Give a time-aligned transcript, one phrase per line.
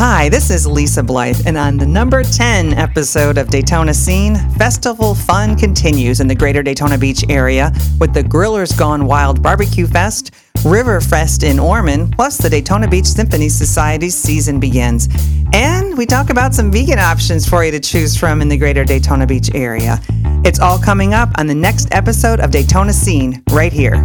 [0.00, 5.12] Hi, this is Lisa Blythe, and on the number 10 episode of Daytona Scene, festival
[5.12, 10.36] fun continues in the greater Daytona Beach area with the Grillers Gone Wild Barbecue Fest,
[10.64, 15.08] River Fest in Ormond, plus the Daytona Beach Symphony Society's season begins.
[15.52, 18.84] And we talk about some vegan options for you to choose from in the greater
[18.84, 20.00] Daytona Beach area.
[20.44, 23.96] It's all coming up on the next episode of Daytona Scene right here.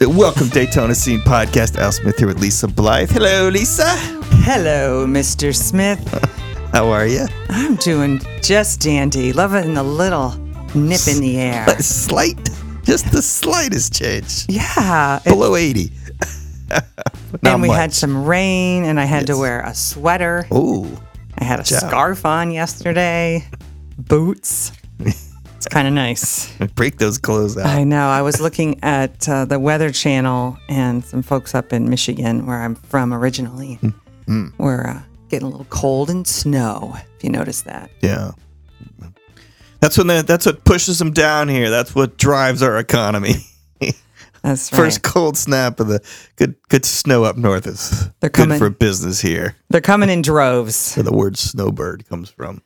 [0.00, 1.76] Welcome Daytona Scene Podcast.
[1.76, 3.10] Al Smith here with Lisa Blythe.
[3.10, 3.84] Hello, Lisa.
[4.44, 5.54] Hello, Mr.
[5.54, 6.00] Smith.
[6.72, 7.26] How are you?
[7.50, 10.30] I'm doing just dandy, loving the little
[10.74, 11.68] nip in the air.
[11.80, 12.48] Slight,
[12.82, 14.46] just the slightest change.
[14.48, 15.18] Yeah.
[15.22, 15.92] Below 80.
[16.70, 16.84] Not
[17.44, 20.46] and we had some rain, and I had to wear a sweater.
[20.50, 20.86] Ooh,
[21.36, 21.80] I had a job.
[21.80, 23.46] scarf on yesterday,
[23.98, 24.72] boots.
[25.60, 26.50] It's kind of nice.
[26.74, 27.66] break those clothes out.
[27.66, 28.08] I know.
[28.08, 32.62] I was looking at uh, the Weather Channel, and some folks up in Michigan, where
[32.62, 33.74] I'm from originally,
[34.26, 34.46] Hmm.
[34.56, 36.94] were uh, getting a little cold and snow.
[37.16, 37.90] If you notice that.
[38.00, 38.30] yeah.
[39.80, 41.68] That's when the, that's what pushes them down here.
[41.70, 43.34] That's what drives our economy.
[44.42, 44.78] That's right.
[44.78, 46.00] First cold snap of the
[46.36, 48.58] good good snow up north is They're good coming.
[48.58, 49.56] for business here.
[49.70, 50.94] They're coming in droves.
[50.96, 52.60] Where the word snowbird comes from.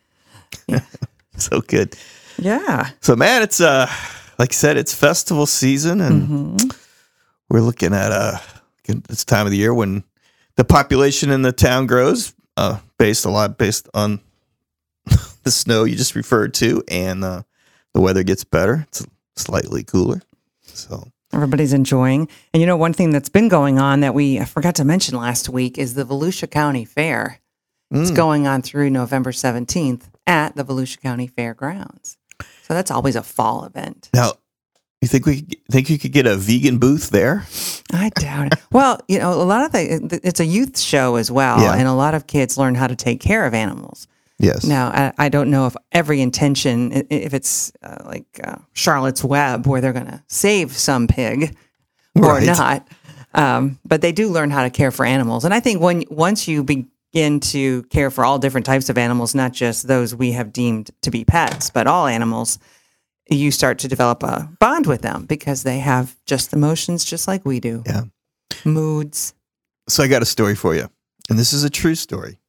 [1.36, 1.97] so good.
[2.39, 2.91] Yeah.
[3.01, 3.87] So man, it's uh
[4.39, 6.69] like I said, it's festival season and Mm-hmm.
[7.51, 8.39] we're looking at uh
[9.09, 10.05] this time of the year when
[10.57, 14.21] the population in the town grows, uh based a lot based on
[15.43, 17.43] the snow you just referred to and uh
[17.93, 18.85] the weather gets better.
[18.89, 19.07] It's
[19.37, 20.20] slightly cooler.
[20.63, 22.29] So Everybody's enjoying.
[22.53, 25.17] And you know, one thing that's been going on that we I forgot to mention
[25.17, 27.41] last week is the Volusia County Fair.
[27.91, 28.17] It's Mm.
[28.17, 32.17] going on through November 17th at the Volusia County Fairgrounds.
[32.67, 34.08] So that's always a fall event.
[34.14, 34.33] now
[35.02, 37.45] you think we think you could get a vegan booth there?
[37.92, 38.58] I doubt it.
[38.73, 41.75] Well, you know, a lot of the it's a youth show as well, Yeah.
[41.75, 44.07] and a lot of kids learn how to take care of animals.
[44.39, 44.64] Yes.
[44.64, 49.67] Now, I, I don't know if every intention, if it's uh, like uh, Charlotte's Web,
[49.67, 51.55] where they're going to save some pig
[52.17, 52.46] or Right.
[52.46, 52.89] not,
[53.35, 55.45] um, but they do learn how to care for animals.
[55.45, 56.64] And I think when once you
[57.14, 60.91] begin to care for all different types of animals, not just those we have deemed
[61.01, 62.58] to be pets, but all animals,
[63.30, 67.45] you start to develop a bond with them because they have just emotions, just like
[67.45, 67.85] we do.
[67.86, 68.02] Yeah.
[68.64, 69.33] moods.
[69.89, 70.91] So I got a story for you,
[71.30, 72.41] and this is a true story.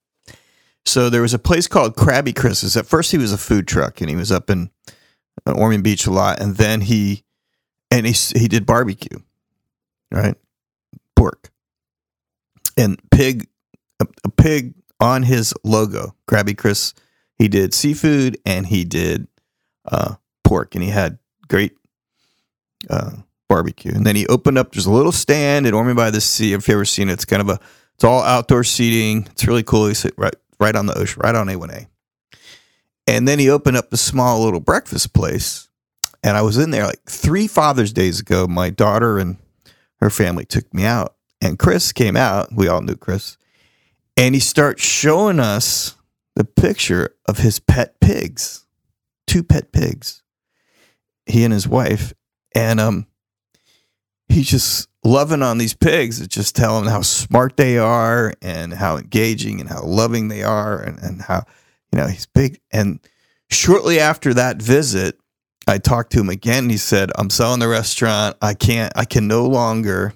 [0.83, 2.75] So there was a place called Krabby Chris's.
[2.75, 4.71] At first, he was a food truck, and he was up in
[5.45, 6.41] uh, Ormond Beach a lot.
[6.41, 7.23] And then he
[7.91, 9.19] and he he did barbecue,
[10.11, 10.35] right?
[11.15, 11.51] Pork
[12.77, 13.47] and pig,
[13.99, 16.93] a, a pig on his logo, Krabby Chris.
[17.37, 19.27] He did seafood and he did
[19.85, 21.73] uh, pork, and he had great
[22.89, 23.11] uh,
[23.49, 23.91] barbecue.
[23.93, 24.71] And then he opened up.
[24.71, 26.53] There's a little stand at Ormond by the Sea.
[26.53, 27.59] If you've ever seen it, it's kind of a.
[27.95, 29.25] It's all outdoor seating.
[29.31, 29.87] It's really cool.
[29.87, 31.87] He sit right right on the ocean, right on A1A.
[33.07, 35.69] And then he opened up a small little breakfast place.
[36.23, 38.47] And I was in there like three Father's Days ago.
[38.47, 39.37] My daughter and
[39.99, 42.49] her family took me out, and Chris came out.
[42.53, 43.37] We all knew Chris,
[44.17, 45.95] and he starts showing us
[46.35, 48.65] the picture of his pet pigs,
[49.27, 50.21] two pet pigs.
[51.25, 52.13] He and his wife,
[52.53, 53.07] and um,
[54.29, 56.25] he's just loving on these pigs.
[56.27, 60.99] Just telling how smart they are and how engaging and how loving they are and,
[60.99, 61.45] and how,
[61.91, 62.59] you know, he's big.
[62.71, 62.99] And
[63.49, 65.17] shortly after that visit,
[65.67, 66.69] I talked to him again.
[66.69, 68.37] He said, I'm selling the restaurant.
[68.41, 70.13] I can't, I can no longer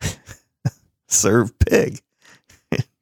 [1.06, 2.00] serve pig.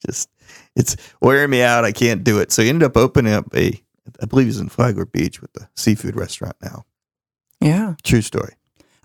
[0.07, 0.29] Just,
[0.77, 1.85] it's wearing me out.
[1.85, 2.53] I can't do it.
[2.53, 3.81] So he ended up opening up a,
[4.21, 6.85] I believe he's in Flagler Beach with the seafood restaurant now.
[7.61, 8.55] Yeah, True story,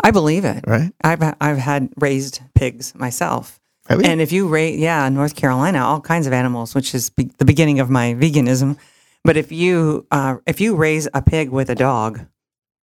[0.04, 0.64] I believe it.
[0.66, 0.92] right?
[1.04, 3.60] I've I've had raised pigs myself.
[3.90, 7.46] And if you raise, yeah, North Carolina, all kinds of animals, which is be- the
[7.46, 8.78] beginning of my veganism.
[9.24, 12.26] But if you uh, if you raise a pig with a dog,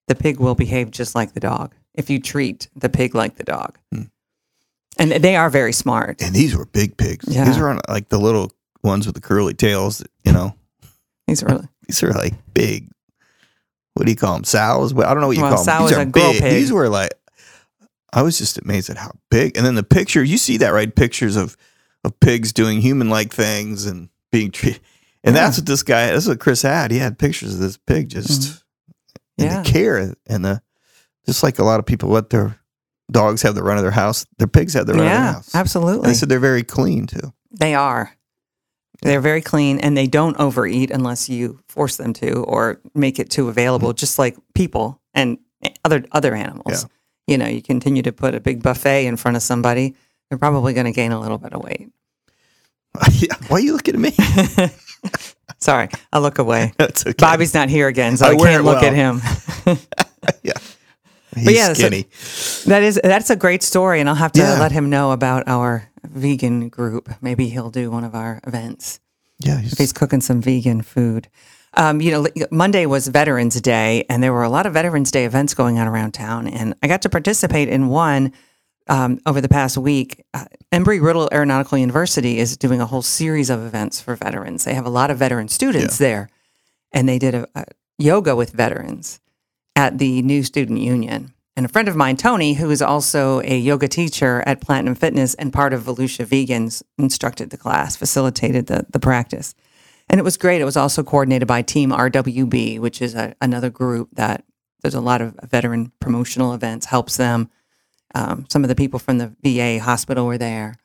[0.08, 1.74] the pig will behave just like the dog.
[1.92, 4.02] If you treat the pig like the dog, Hmm.
[4.98, 6.22] And they are very smart.
[6.22, 7.24] And these were big pigs.
[7.28, 7.44] Yeah.
[7.44, 8.52] These are like the little
[8.82, 9.98] ones with the curly tails.
[9.98, 10.54] That, you know,
[11.26, 12.88] These are really these are like big.
[13.94, 14.44] What do you call them?
[14.44, 14.92] Sows?
[14.92, 15.82] I don't know what you Well, call them.
[15.86, 16.40] These are big.
[16.40, 16.50] pig.
[16.52, 17.12] These were like.
[18.12, 19.56] I was just amazed at how big.
[19.56, 20.94] And then the picture, you see that right?
[20.94, 21.56] Pictures of
[22.04, 24.80] of pigs doing human like things and being treated.
[25.24, 25.44] And Yeah.
[25.44, 26.90] that's what this guy, that's what Chris had.
[26.90, 28.62] He had pictures of this pig just Mhm.
[29.38, 29.62] and Yeah.
[29.62, 30.62] the care and the
[31.26, 32.58] just like a lot of people let their
[33.10, 35.32] dogs have the run of their house, their pigs have the run of their Yeah,
[35.34, 35.54] house.
[35.54, 36.04] absolutely.
[36.04, 37.32] And they said they're very clean too.
[37.50, 38.16] They are.
[39.02, 43.28] They're very clean and they don't overeat unless you force them to or make it
[43.30, 43.96] too available, mm-hmm.
[43.96, 45.38] just like people and
[45.84, 46.84] other other animals.
[46.84, 46.88] Yeah.
[47.26, 49.94] You know, you continue to put a big buffet in front of somebody,
[50.28, 51.90] they're probably going to gain a little bit of weight.
[53.48, 54.12] Why are you looking at me?
[55.60, 56.72] Sorry, I'll look away.
[56.78, 57.14] That's okay.
[57.18, 58.84] Bobby's not here again, so I I, can't look well.
[58.84, 59.20] at him.
[61.36, 62.06] He's yeah, so- skinny.
[62.66, 64.58] That is that's a great story, and I'll have to Yeah.
[64.60, 67.08] let him know about our vegan group.
[67.20, 69.00] Maybe he'll do one of our events.
[69.40, 69.58] yeah.
[69.58, 71.28] if He's, he's cooking some vegan food.
[71.76, 75.24] Um, you know, Monday was Veterans Day, and there were a lot of Veterans Day
[75.24, 78.32] events going on around town, and I got to participate in one
[78.86, 80.22] um, over the past week.
[80.34, 84.64] Uh, Embry Riddle Aeronautical University is doing a whole series of events for veterans.
[84.64, 86.28] They have a lot of veteran students there,
[86.92, 87.64] and they did a, a
[87.98, 89.18] yoga with veterans
[89.76, 91.32] at the New Student Union.
[91.56, 95.34] And a friend of mine, Tony, who is also a yoga teacher at Platinum Fitness
[95.34, 99.54] and part of Volusia Vegans, instructed the class, facilitated the, the practice.
[100.08, 100.60] And it was great.
[100.60, 104.44] It was also coordinated by Team RWB, which is a, another group that
[104.82, 107.50] does a lot of veteran promotional events, helps them.
[108.14, 110.76] Um, some of the people from the VA hospital were there.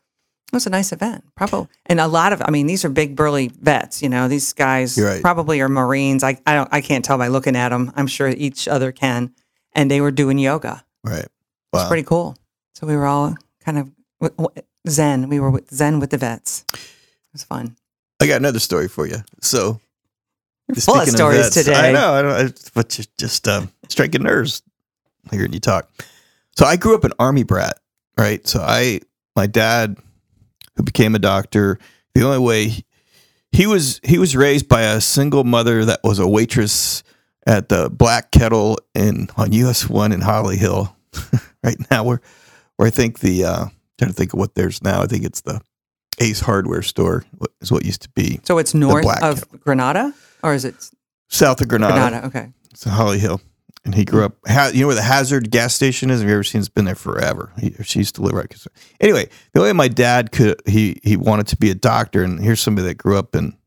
[0.52, 2.42] It was a nice event, probably, and a lot of.
[2.44, 4.02] I mean, these are big burly vets.
[4.02, 5.22] You know, these guys right.
[5.22, 6.24] probably are Marines.
[6.24, 7.92] I I don't I can't tell by looking at them.
[7.96, 9.34] I'm sure each other can,
[9.74, 10.84] and they were doing yoga.
[11.04, 11.28] right.
[11.72, 12.36] It's pretty cool.
[12.74, 13.92] So we were all kind of
[14.88, 15.30] zen.
[15.30, 16.66] We were zen with the vets.
[16.74, 17.76] It was fun.
[18.20, 19.18] I got another story for you.
[19.42, 19.80] So,
[20.80, 21.90] full of stories vets, today.
[21.90, 24.62] I know, I know, but just, just um, striking nerves
[25.32, 25.90] hearing you talk.
[26.58, 27.80] So, I grew up an army brat,
[28.18, 28.46] right?
[28.46, 29.02] So, I,
[29.36, 29.98] my dad,
[30.80, 31.78] who became a doctor,
[32.16, 32.86] the only way
[33.52, 37.04] he was, he was raised by a single mother that was a waitress
[37.46, 40.96] at the Black Kettle in on US One in Holly Hill.
[41.64, 42.22] right now, where,
[42.78, 43.66] where I think the, uh,
[43.98, 45.02] trying to think of what there's now.
[45.02, 45.60] I think it's the
[46.22, 47.26] Ace Hardware store
[47.60, 50.76] is what used to be So it's north of Granada, or is it
[51.28, 51.94] south of Granada.
[51.94, 52.28] Granada?
[52.28, 52.54] Okay.
[52.72, 53.42] It's Holly Hill.
[53.86, 54.38] And he grew up,
[54.74, 56.20] you know where the Hazard gas station is?
[56.20, 56.64] Have you ever seen it?
[56.64, 57.52] It's been there forever.
[57.58, 58.54] He, she used to live right.
[59.00, 62.24] Anyway, the only way my dad could, he, he wanted to be a doctor.
[62.24, 63.58] And here's somebody that grew up in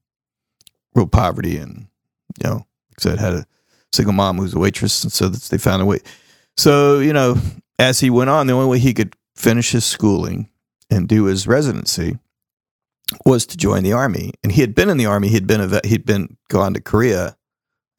[0.94, 1.88] real poverty and,
[2.42, 2.66] you know,
[2.98, 3.46] said, had a
[3.92, 5.02] single mom who was a waitress.
[5.02, 6.00] And so they found a way.
[6.56, 7.36] So, you know,
[7.78, 10.50] as he went on, the only way he could finish his schooling
[10.90, 12.18] and do his residency
[13.24, 14.32] was to join the army.
[14.42, 15.28] And he had been in the army.
[15.28, 17.36] He'd been a vet, he'd been gone to Korea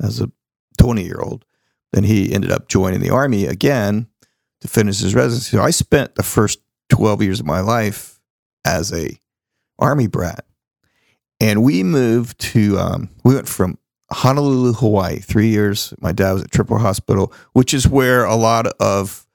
[0.01, 0.31] as a
[0.77, 1.45] 20 year old.
[1.93, 4.07] Then he ended up joining the army again
[4.61, 5.57] to finish his residency.
[5.57, 6.59] So I spent the first
[6.89, 8.19] 12 years of my life
[8.65, 9.17] as a
[9.79, 10.45] army brat.
[11.39, 13.77] And we moved to, um, we went from
[14.11, 15.93] Honolulu, Hawaii, three years.
[15.99, 19.25] My dad was at Tripler Hospital, which is where a lot of,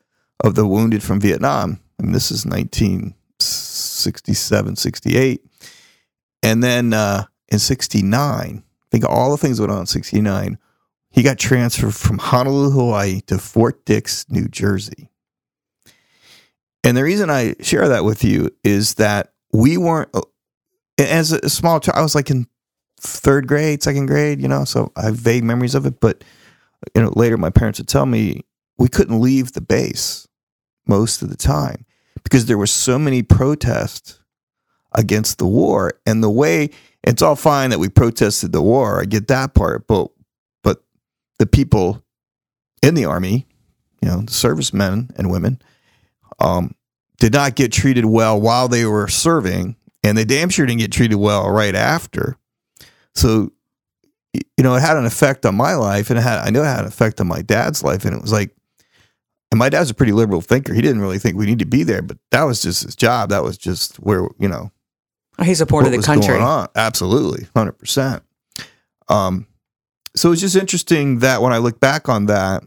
[0.45, 5.45] of the wounded from Vietnam, mean, this is 1967, 68.
[6.43, 10.59] And then uh, in 69, I think all the things went on in 69,
[11.11, 15.11] he got transferred from Honolulu, Hawaii to Fort Dix, New Jersey.
[16.85, 20.23] And the reason I share that with you is that we weren't, uh,
[20.99, 22.47] as a small child, I was like in
[23.01, 26.01] third grade, second grade, you know, so I have vague memories of it.
[26.01, 26.25] But,
[26.95, 28.43] you know, later my parents would tell me
[28.77, 30.27] we couldn't leave the base
[30.87, 31.85] most of the time
[32.23, 34.21] because there were so many protests
[34.93, 35.95] against the war.
[36.07, 36.71] And the way,
[37.05, 40.18] it's all fine that we protested the war, I get that part, but but
[41.39, 42.03] the people
[42.83, 43.47] in the army,
[44.03, 45.61] you know, the servicemen and women,
[46.39, 46.75] um,
[47.19, 50.93] did not get treated well while they were serving, and they damn sure didn't get
[50.93, 52.37] treated well right after.
[53.15, 53.51] So,
[54.33, 56.67] you know, it had an effect on my life, and it had I know it
[56.67, 58.55] had an effect on my dad's life, and it was like,
[59.51, 60.75] and my dad's a pretty liberal thinker.
[60.75, 63.31] He didn't really think we need to be there, but that was just his job.
[63.31, 64.71] That was just where you know
[65.43, 66.35] He supported the country.
[66.77, 68.23] Absolutely, hundred percent.
[70.19, 72.65] So it's just interesting that when I look back on that,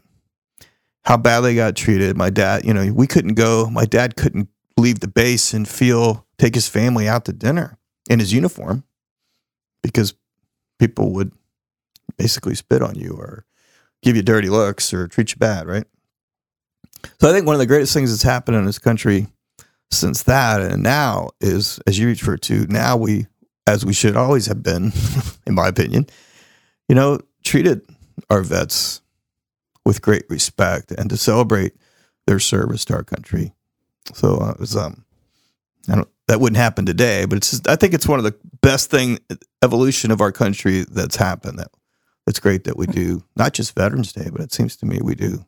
[1.04, 2.16] how bad they got treated.
[2.16, 3.68] My dad, you know, we couldn't go.
[3.68, 7.76] My dad couldn't leave the base and feel take his family out to dinner
[8.08, 8.84] in his uniform
[9.82, 10.14] because
[10.78, 11.30] people would
[12.16, 13.44] basically spit on you or
[14.00, 15.84] give you dirty looks or treat you bad, right?
[17.20, 19.26] So I think one of the greatest things that's happened in this country
[19.90, 23.26] since that and now is, as you refer to, now we,
[23.66, 24.92] as we should always have been,
[25.46, 26.06] in my opinion,
[26.88, 27.82] you know, treated
[28.30, 29.00] our vets
[29.84, 31.74] with great respect and to celebrate
[32.26, 33.52] their service to our country.
[34.14, 35.04] So uh, it was, um,
[35.88, 37.24] I don't, that wouldn't happen today.
[37.24, 39.18] But it's just, I think it's one of the best thing
[39.62, 41.58] evolution of our country that's happened.
[41.58, 41.68] That
[42.26, 45.14] it's great that we do not just Veterans Day, but it seems to me we
[45.14, 45.44] do.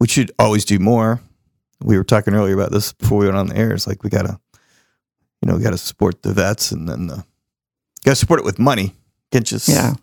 [0.00, 1.20] We should always do more.
[1.82, 3.72] We were talking earlier about this before we went on the air.
[3.72, 4.38] It's like we gotta,
[5.42, 7.24] you know, we gotta support the vets, and then the,
[8.04, 8.94] gotta support it with money.
[9.32, 9.94] Can't just Yeah.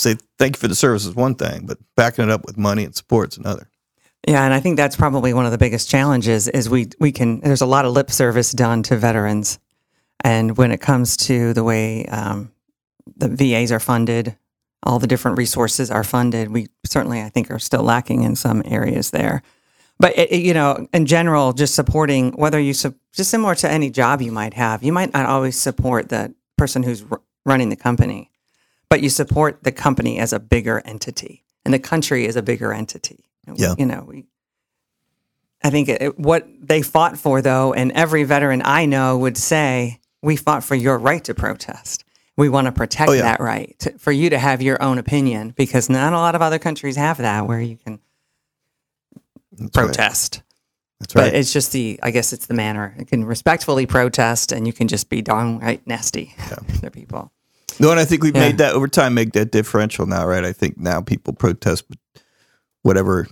[0.00, 2.84] Say thank you for the service is one thing, but backing it up with money
[2.84, 3.68] and support is another.
[4.28, 7.40] Yeah, and I think that's probably one of the biggest challenges is we we can
[7.40, 9.58] there's a lot of lip service done to veterans,
[10.22, 12.52] and when it comes to the way um,
[13.16, 14.36] the VAs are funded,
[14.82, 18.62] all the different resources are funded, we certainly I think are still lacking in some
[18.66, 19.42] areas there.
[19.98, 23.70] But it, it- you know, in general, just supporting whether you sup- just similar to
[23.70, 27.68] any job you might have, you might not always support the person who's r- running
[27.70, 28.30] the company,
[28.90, 32.72] but you support the company as a bigger entity, and the country is a bigger
[32.74, 33.24] entity.
[33.54, 33.74] Yeah.
[33.78, 34.26] you know, we.
[35.62, 40.00] I think it, what they fought for, though, and every veteran I know would say,
[40.22, 42.04] we fought for your right to protest.
[42.36, 43.22] We want to protect Oh, yeah.
[43.22, 46.40] that right to, for you to have your own opinion because not a lot of
[46.42, 48.00] other countries have that where you can
[49.52, 49.84] That's right.
[49.86, 50.42] protest.
[51.00, 52.94] That's But it's just the, I guess it's the manner.
[52.98, 56.34] You can respectfully protest and you can just be downright nasty
[56.80, 57.30] to people.
[57.80, 58.42] No, and I think we've Yeah.
[58.42, 60.44] made that over time make that differential now, right?
[60.44, 61.84] I think now people protest
[62.82, 63.26] whatever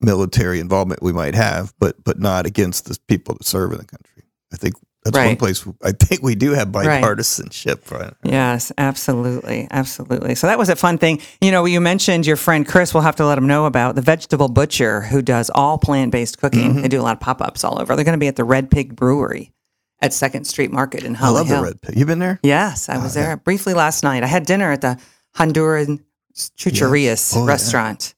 [0.00, 3.84] military involvement we might have, but but not against the people that serve in the
[3.84, 4.24] country.
[4.52, 8.12] I think that's one place I think we do have bipartisanship, right?
[8.24, 9.68] Yes, absolutely.
[9.70, 10.34] Absolutely.
[10.34, 11.20] So that was a fun thing.
[11.40, 14.02] You know, you mentioned your friend Chris, we'll have to let him know about the
[14.02, 16.70] vegetable butcher who does all plant based cooking.
[16.72, 16.82] Mm-hmm.
[16.82, 17.94] They do a lot of pop ups all over.
[17.96, 19.52] They're going to be at the Red Pig Brewery
[20.00, 21.56] at Second Street Market in I Holly love Hill.
[21.56, 21.96] the red pig.
[21.96, 22.38] You've been there?
[22.42, 24.22] Yes, I was there briefly last night.
[24.22, 24.98] I had dinner at the
[25.36, 26.02] Honduran
[26.34, 27.48] Chucherias Oh, yeah.
[27.48, 28.14] restaurant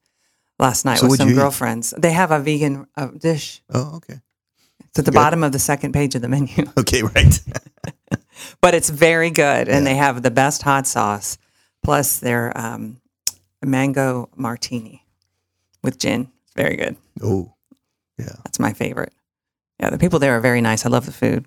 [0.59, 1.39] last night So with what'd some you eat?
[1.39, 1.95] girlfriends.
[1.97, 3.63] They have a vegan uh, dish.
[3.73, 4.21] Oh, okay.
[4.89, 5.17] It's at the Good.
[5.17, 7.41] bottom of the second page of the menu, Okay, right.
[8.61, 11.39] but it's very good, and they have the best hot sauce,
[11.85, 13.01] plus their um,
[13.63, 15.05] mango martini
[15.83, 16.31] with gin.
[16.45, 16.97] It's very good.
[17.23, 17.55] oh,
[18.19, 18.33] yeah.
[18.45, 19.13] That's my favorite.
[19.79, 20.85] Yeah, the people there are very nice.
[20.85, 21.47] I love the food.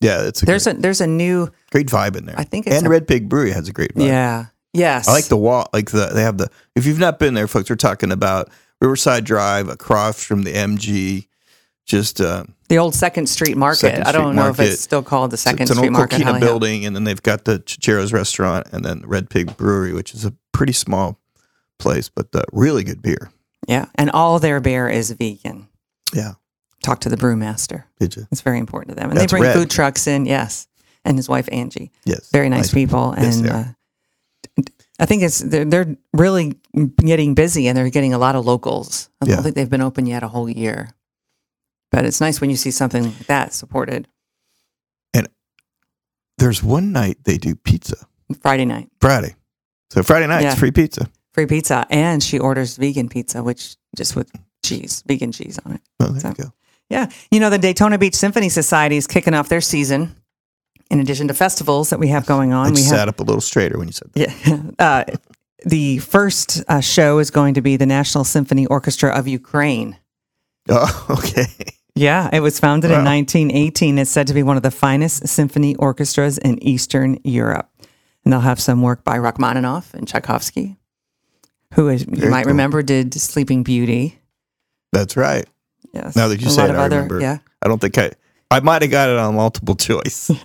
[0.00, 2.38] Yeah, it's a There's great, a there's a new great vibe in there.
[2.38, 4.06] I think it's and a- Red Pig Brewery has a great vibe.
[4.06, 6.48] yeah yes I like the wall, like the they have the.
[6.76, 8.50] If you've not been there, folks, we're talking about
[8.80, 11.26] Riverside Drive across from the MG.
[11.86, 13.78] Just uh, the old Second Street Market.
[13.80, 16.16] Second I don't Street know if it's still called the Second Street Market.
[16.16, 16.38] it's an Street old.
[16.38, 20.12] Coquina building, and then they've got the Chichero's restaurant, and then Red Pig Brewery, which
[20.14, 21.18] is a pretty small
[21.78, 23.30] place, but uh, really good beer.
[23.66, 25.68] Yeah, and all their beer is vegan.
[26.14, 26.34] Yeah,
[26.88, 27.84] Talk to the brewmaster.
[28.00, 28.26] did you?
[28.32, 29.52] It's very important to them, and That's they bring red.
[29.54, 30.24] food trucks in.
[30.24, 30.66] Yes,
[31.04, 33.64] and his wife Angie, Yes, very nice, people, Yes, and uh,
[34.98, 36.54] I think it's they're, they're really
[36.96, 39.10] getting busy, and they're getting a lot of locals.
[39.20, 40.88] I don't think they've been open yet a whole year,
[41.92, 44.08] but it's nice when you see something like that supported.
[45.12, 45.28] And
[46.38, 47.96] there's one night they do pizza
[48.40, 49.36] Friday night, Friday,
[49.90, 50.52] so Friday night Yeah.
[50.52, 51.10] it's free pizza.
[51.34, 54.32] free pizza, and she orders vegan pizza, which just with
[54.64, 55.82] cheese, vegan cheese on it.
[56.00, 56.52] Oh, there So- you go.
[56.90, 57.10] Yeah.
[57.30, 60.14] You know, the Daytona Beach Symphony Society is kicking off their season.
[60.90, 63.22] In addition to festivals that we have going on, we just have sat up a
[63.22, 64.46] little straighter when you said that.
[64.46, 64.62] yeah.
[64.78, 65.04] Uh,
[65.66, 69.96] the first uh, show is going to be the National Symphony Orchestra of Ukraine.
[70.70, 71.46] Oh, okay.
[71.94, 73.96] Yeah, it was founded in 1918.
[73.96, 77.70] It's said to be one of the finest symphony orchestras in Eastern Europe.
[78.22, 80.76] And they'll have some work by Rachmaninoff and Tchaikovsky,
[81.72, 82.52] who is, you might cool.
[82.52, 84.18] remember did Sleeping Beauty.
[84.92, 85.46] That's right.
[85.92, 86.16] Yes.
[86.16, 87.20] Now that you say it, I other- remember.
[87.20, 87.38] Yeah.
[87.62, 88.12] I don't think I.
[88.50, 90.30] I might have got it on multiple choice.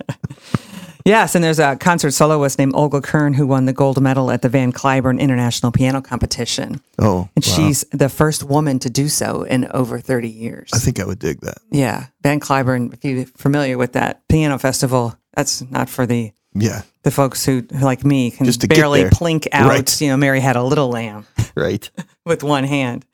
[1.06, 4.40] Yes, and there's a concert soloist named Olga Kern who won the gold medal at
[4.40, 6.80] the Van Cliburn International Piano Competition.
[6.98, 7.54] Oh, And wow.
[7.54, 10.70] she's the first woman to do so in over 30 years.
[10.72, 11.58] I think I would dig that.
[11.70, 16.80] yeah, Van Cliburn, if you're familiar with that piano festival, that's not for the Yeah,
[17.02, 19.68] the folks who, like me, can Just barely plink out.
[19.68, 20.00] Right.
[20.00, 21.90] You know, Mary had a little lamb right.
[22.24, 23.04] with one hand.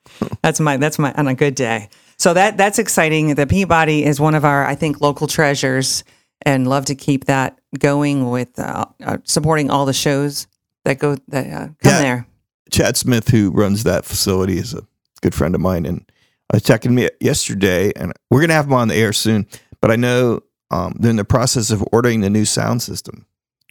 [0.41, 1.89] That's my that's my on a good day.
[2.21, 3.33] So that that's exciting.
[3.33, 6.03] The Peabody is one of our I think local treasures,
[6.43, 10.45] and love to keep that going with uh, uh, supporting all the shows
[10.85, 11.99] that go that uh, come Yeah.
[11.99, 12.27] there.
[12.69, 14.83] Chad Smith, who runs that facility, is a
[15.23, 16.05] good friend of mine, and
[16.53, 19.47] I was checking me yesterday, and we're gonna have him on the air soon.
[19.81, 23.25] But I know um, they're in the process of ordering the new sound system,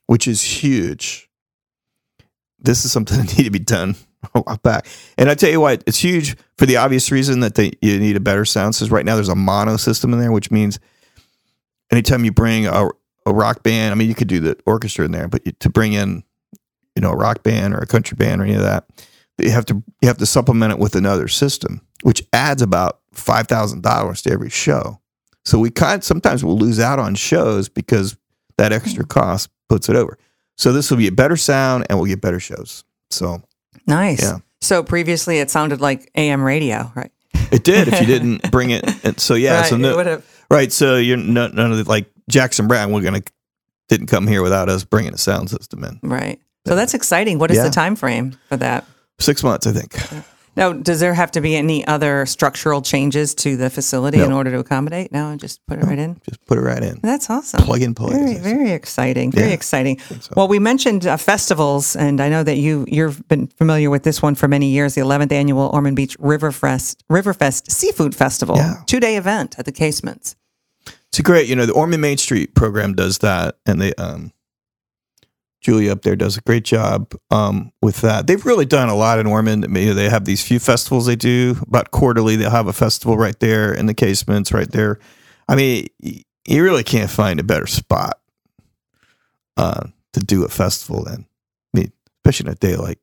[0.08, 1.30] which is huge.
[2.58, 3.94] This is something that need to be done
[4.34, 4.86] a while back,
[5.16, 8.16] and I tell you what, it's huge for the obvious reason that they you need
[8.16, 8.94] a better sound system.
[8.94, 10.78] Right now, there's a mono system in there, which means
[11.90, 12.88] anytime you bring a,
[13.26, 15.70] a rock band, I mean, you could do the orchestra in there, but you, to
[15.70, 16.22] bring in
[16.94, 18.84] you know, a rock band or a country band or any of that.
[19.38, 23.46] You have to you have to supplement it with another system, which adds about five
[23.46, 25.00] thousand dollars to every show.
[25.46, 28.16] So we kind sometimes we'll lose out on shows because
[28.58, 29.08] that extra mm.
[29.08, 30.18] cost puts it over.
[30.58, 32.84] So this will be a better sound and we'll get better shows.
[33.10, 33.42] So
[33.86, 34.22] Nice.
[34.22, 34.38] Yeah.
[34.60, 37.10] So previously it sounded like AM radio, right?
[37.52, 38.84] it did if you didn't bring it.
[39.04, 39.66] And so yeah, right.
[39.66, 40.70] so no, right.
[40.72, 42.92] So you're no, none of the like Jackson Browne.
[42.92, 43.22] We're gonna
[43.88, 45.98] didn't come here without us bringing a sound system in.
[46.02, 46.38] right.
[46.66, 47.38] So that's exciting.
[47.38, 47.64] What is Yeah.
[47.64, 48.84] the time frame for that?
[49.18, 49.94] Six months, I think.
[50.56, 54.50] Now, does there have to be any other structural changes to the facility in order
[54.50, 55.12] to accommodate?
[55.12, 56.20] No, just put it right in.
[56.28, 56.98] Just put it right in.
[57.02, 57.62] That's awesome.
[57.62, 58.10] Plug and play.
[58.12, 58.56] Very, as they say.
[58.56, 59.30] very exciting.
[59.30, 59.98] Very Yeah, exciting.
[60.00, 60.32] so.
[60.36, 64.20] Well, we mentioned uh, festivals, and I know that you you've been familiar with this
[64.20, 64.94] one for many years.
[64.94, 68.74] The 11th annual Ormond Beach Riverfest Riverfest Seafood Festival, Yeah.
[68.86, 70.34] two day event at the Casements.
[71.08, 74.32] It's great, you know, the Ormond Main Street program does that, and they, um,
[75.60, 78.26] Julie up there does a great job um, with that.
[78.26, 79.64] They've really done a lot in Ormond.
[79.64, 82.36] They have these few festivals they do about quarterly.
[82.36, 84.98] They'll have a festival right there in the casements, right there.
[85.48, 88.20] I mean, you really can't find a better spot
[89.56, 91.26] uh, to do a festival than.
[91.74, 92.98] I mean, especially on a day like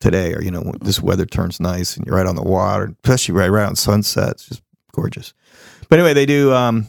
[0.00, 3.34] today, or you know, this weather turns nice and you're right on the water, especially
[3.34, 4.32] right around sunset.
[4.32, 4.62] It's just
[4.92, 5.34] gorgeous.
[5.88, 6.52] But anyway, they do.
[6.54, 6.86] Um,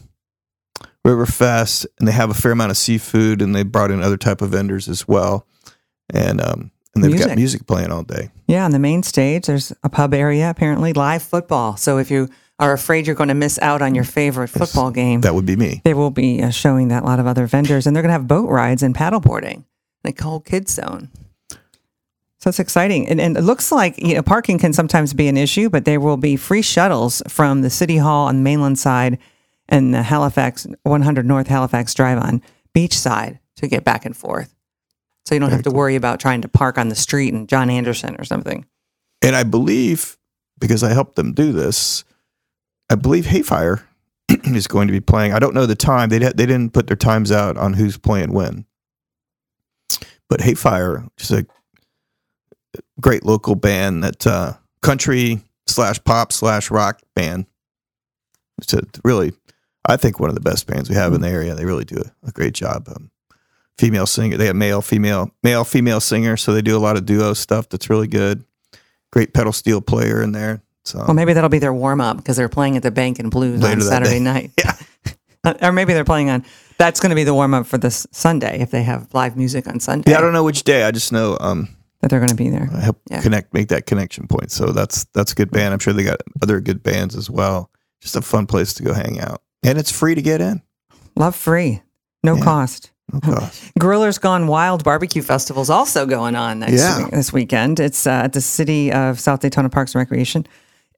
[1.15, 4.41] Riverfest, and they have a fair amount of seafood, and they brought in other type
[4.41, 5.45] of vendors as well,
[6.09, 7.27] and um, and they've Music.
[7.27, 8.29] got music playing all day.
[8.47, 11.77] Yeah, on the main stage, there's a pub area apparently, live football.
[11.77, 15.21] So if you are afraid you're going to miss out on your favorite football game,
[15.21, 15.81] That would be me.
[15.85, 18.13] they will be uh, showing that a lot of other vendors, and they're going to
[18.19, 19.63] have boat rides and paddleboarding,
[20.03, 21.09] like whole kids zone.
[22.39, 25.35] So it's exciting, and, and it looks like you know parking can sometimes be an
[25.37, 29.17] issue, but there will be free shuttles from the city hall on the mainland side
[29.69, 32.41] and the Halifax 100 North Halifax Drive on
[32.75, 34.53] Beachside to get back and forth.
[35.25, 37.69] So you don't have to worry about trying to park on the street in John
[37.69, 38.65] Anderson or something.
[39.21, 40.17] And I believe
[40.59, 42.03] because I helped them do this,
[42.89, 43.83] I believe Hayfire
[44.43, 45.33] is going to be playing.
[45.33, 46.09] I don't know the time.
[46.09, 48.65] They they didn't put their times out on who's playing when.
[50.29, 51.45] But Hayfire, which is a
[52.99, 57.45] great local band that uh, country slash pop slash rock band.
[58.59, 59.33] It's a really,
[59.87, 61.55] I think one of the best bands we have in the area.
[61.55, 62.87] They really do a, a great job.
[62.89, 63.09] Um,
[63.77, 67.05] female singer, they have male, female, male, female singer, so they do a lot of
[67.05, 68.43] duo stuff that's really good
[69.11, 70.61] great pedal steel player in there.
[70.85, 73.31] So Well, maybe that'll be their warm up because they're playing at the Bank and
[73.31, 74.19] Blues on Saturday day.
[74.19, 74.51] night.
[74.63, 74.75] Yeah.
[75.63, 76.43] Or maybe they're playing on.
[76.77, 79.67] That's going to be the warm up for this Sunday if they have live music
[79.67, 80.11] on Sunday.
[80.11, 80.83] yeah, I don't know which day.
[80.83, 81.69] I just know um,
[82.01, 82.69] that they're going to be there.
[82.73, 83.21] I help Yeah.
[83.21, 84.51] connect, make that connection point.
[84.51, 85.73] So that's that's a good band.
[85.73, 87.71] I'm sure they got other good bands as well.
[88.01, 90.61] Just a fun place to go hang out, and it's free to get in.
[91.15, 91.81] Love free,
[92.23, 92.43] no Yeah.
[92.43, 92.91] cost.
[93.11, 93.63] No cost.
[93.79, 97.03] Grillers Gone Wild barbecue festival is also going on next Yeah.
[97.03, 97.79] week, this weekend.
[97.79, 100.45] It's uh, at the City of South Daytona Parks and Recreation.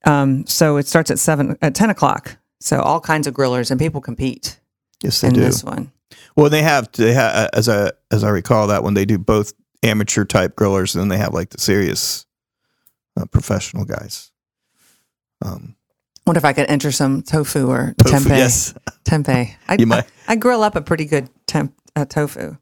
[0.06, 2.38] Um, so it starts at seven at ten o'clock.
[2.60, 4.60] So all kinds of grillers and people compete
[5.02, 5.42] yes, they in do.
[5.42, 5.92] this one.
[6.36, 9.54] Well, they have they have as I as I recall that when they do both
[9.84, 12.26] amateur type grillers, and then they have like the serious
[13.18, 14.32] uh, professional guys.
[15.44, 15.76] Um,
[16.32, 18.30] Wonder if I could enter some tofu or tofu, tempeh.
[18.30, 19.54] yes, Tempeh.
[19.68, 20.06] I, You might.
[20.30, 22.56] I, I grill up a pretty good temp, uh, tofu.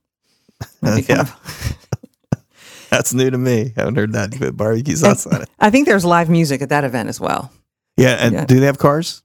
[0.81, 2.39] That'd be kind Yeah.
[2.89, 3.71] that's new to me.
[3.77, 4.31] I haven't heard that.
[4.31, 5.49] Put barbecue sauce on it.
[5.59, 7.51] I think there's live music at that event as well.
[7.95, 8.45] Yeah, and Yeah.
[8.45, 9.21] do they have cars?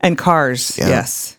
[0.00, 0.88] And cars, Yeah.
[0.88, 1.38] yes.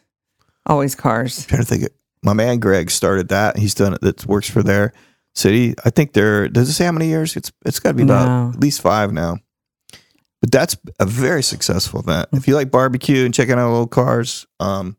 [0.66, 1.40] Always cars.
[1.40, 1.84] I'm trying to think.
[1.84, 1.90] Of,
[2.24, 3.58] my man Greg started that.
[3.58, 4.00] He's done it.
[4.00, 4.94] That works for their
[5.36, 5.76] city.
[5.84, 6.48] I think they're.
[6.48, 7.36] Does it say how many years?
[7.36, 8.52] It's it's got to be about No.
[8.56, 9.40] at least five now.
[10.42, 12.30] But that's a very successful event.
[12.32, 14.96] If you like barbecue and checking out old cars, um,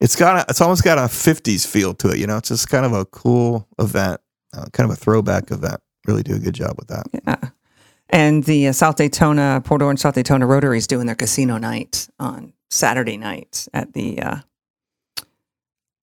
[0.00, 2.18] it's got a, it's almost got a '50s feel to it.
[2.18, 4.20] You know, it's just kind of a cool event,
[4.54, 5.80] uh, kind of a throwback event.
[6.06, 7.06] Really do a good job with that.
[7.24, 7.50] Yeah.
[8.10, 12.08] And the uh, South Daytona, Port Orange South Daytona Rotary is doing their casino night
[12.18, 14.36] on Saturday night at the uh,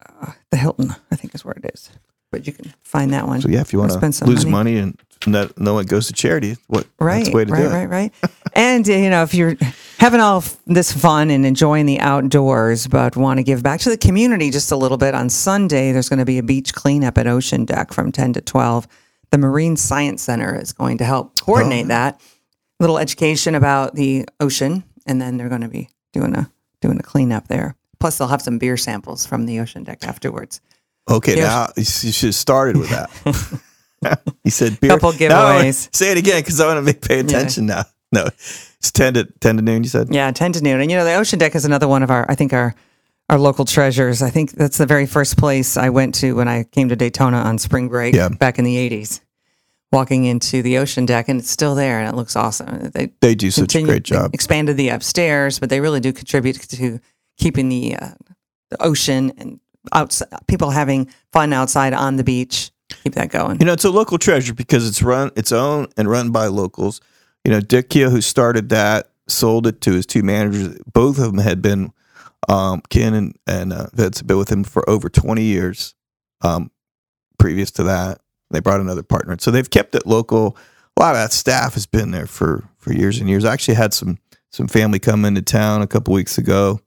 [0.08, 1.90] uh, the Hilton, I think is where it is.
[2.32, 3.42] But you can find that one.
[3.42, 4.76] So yeah, if you want to spend some lose money.
[4.76, 7.62] money, and no, no it goes to charity, what Right, that's the way to right,
[7.62, 7.74] do it.
[7.74, 8.14] right, right.
[8.54, 9.56] and uh, you know, if you're
[9.98, 13.98] having all this fun and enjoying the outdoors, but want to give back to the
[13.98, 17.28] community just a little bit, on Sunday there's going to be a beach cleanup at
[17.28, 18.88] Ocean Deck from 10 to 12.
[19.32, 21.90] The Marine Science Center is going to help coordinate Oh.
[21.90, 22.22] that.
[22.80, 27.04] little education about the ocean, and then they're going to be doing a doing a
[27.04, 27.76] cleanup there.
[28.00, 30.62] Plus, they'll have some beer samples from the Ocean Deck afterwards.
[31.10, 34.22] Okay, now you should have started with that.
[34.44, 34.90] he said beer.
[34.92, 35.94] Couple giveaways.
[35.96, 37.84] say it again because I want to make pay attention now.
[38.12, 39.84] No, it's ten to ten to noon.
[39.84, 40.14] You said.
[40.14, 40.80] Yeah, 10 to noon.
[40.82, 42.74] And you know, the Ocean Deck is another one of our, I think, our
[43.30, 44.22] our local treasures.
[44.22, 47.38] I think that's the very first place I went to when I came to Daytona
[47.38, 48.30] on spring break Yeah.
[48.30, 49.20] back in the 80s.
[49.92, 52.92] Walking into the Ocean Deck, and it's still there, and it looks awesome.
[52.94, 54.34] They They do such a continue- great job.
[54.34, 57.00] Expanded the upstairs, but they really do contribute to
[57.38, 58.10] keeping the, uh,
[58.70, 59.60] the ocean and
[59.92, 62.72] outside, people having fun outside on the beach.
[63.04, 63.60] Keep that going.
[63.60, 67.02] You know, it's a local treasure because it's run, it's owned and run by locals.
[67.44, 70.80] You know, Dick Keo, who started that, sold it to his two managers.
[70.92, 71.92] Both of them had been,
[72.48, 75.96] um, Ken and, and uh, Vince had been with him for over 20 years.
[76.42, 76.72] Um,
[77.38, 78.22] previous to that,
[78.52, 79.36] they brought another partner.
[79.40, 80.58] So they've kept it local.
[80.96, 83.46] A lot of that staff has been there for, for years and years.
[83.46, 84.18] I actually had some,
[84.50, 86.82] some family come into town a couple weeks ago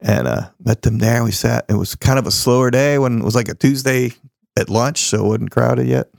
[0.00, 1.24] and uh, met them there.
[1.24, 1.64] We sat.
[1.68, 4.12] It was kind of a slower day when it was like a Tuesday
[4.58, 6.10] at lunch, so it wasn't crowded yet.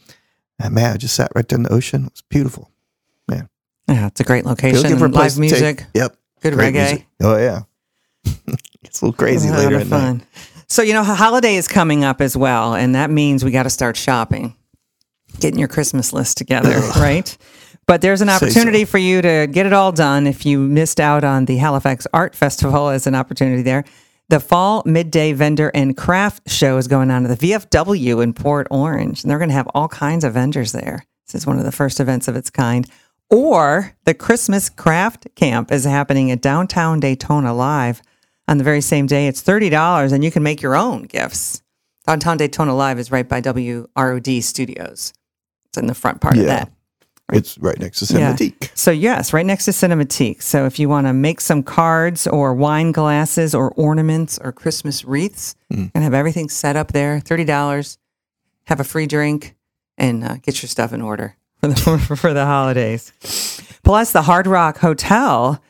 [0.60, 2.06] And man, I just sat right there in the ocean.
[2.06, 2.72] It was beautiful.
[3.28, 3.50] Man.
[3.88, 4.82] Yeah, it's a great location.
[4.90, 6.18] good for Live to take- music, Yep.
[6.42, 6.74] good reggae.
[6.74, 7.06] music.
[7.22, 7.62] Oh yeah.
[8.84, 10.00] it's a little crazy A lot later of at night.
[10.00, 10.24] fun.
[10.68, 13.70] So you know, holiday is coming up as well, and that means we got to
[13.70, 14.56] start shopping,
[15.40, 17.38] getting your Christmas list together, right?
[17.88, 18.46] But there's an Say so.
[18.46, 20.28] opportunity for you to get it all done.
[20.28, 23.86] If you missed out on the Halifax Art Festival, as an opportunity there.
[24.30, 28.68] The Fall Midday Vendor and Craft Show is going on at the VFW in Port
[28.70, 31.06] Orange, and they're going to have all kinds of vendors there.
[31.26, 32.86] This is one of the first events of its kind.
[33.30, 38.02] Or the Christmas Craft Camp is happening at downtown Daytona Live
[38.50, 39.28] on the very same day.
[39.28, 41.62] It's $30 and you can make your own gifts.
[42.06, 45.14] Downtown Daytona Live is right by WROD Studios.
[45.66, 46.72] It's in the front part of that.
[47.34, 48.34] It's right next to Yeah.
[48.34, 48.70] Cinematique.
[48.74, 50.42] So, yes, right next to Cinematique.
[50.42, 55.04] So, if you want to make some cards or wine glasses or ornaments or Christmas
[55.04, 55.92] wreaths, Mm.
[55.94, 57.98] and have everything set up there, $30,
[58.68, 59.56] have a free drink,
[59.98, 63.12] and uh, get your stuff in order for the, for the holidays.
[63.84, 65.62] Plus, the Hard Rock Hotel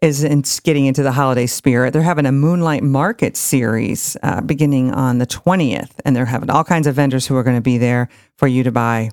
[0.00, 1.92] is in, getting into the holiday spirit.
[1.92, 6.64] They're having a Moonlight Market series uh, beginning on the 20th, and they're having all
[6.64, 9.10] kinds of vendors who are going to be there for you to buy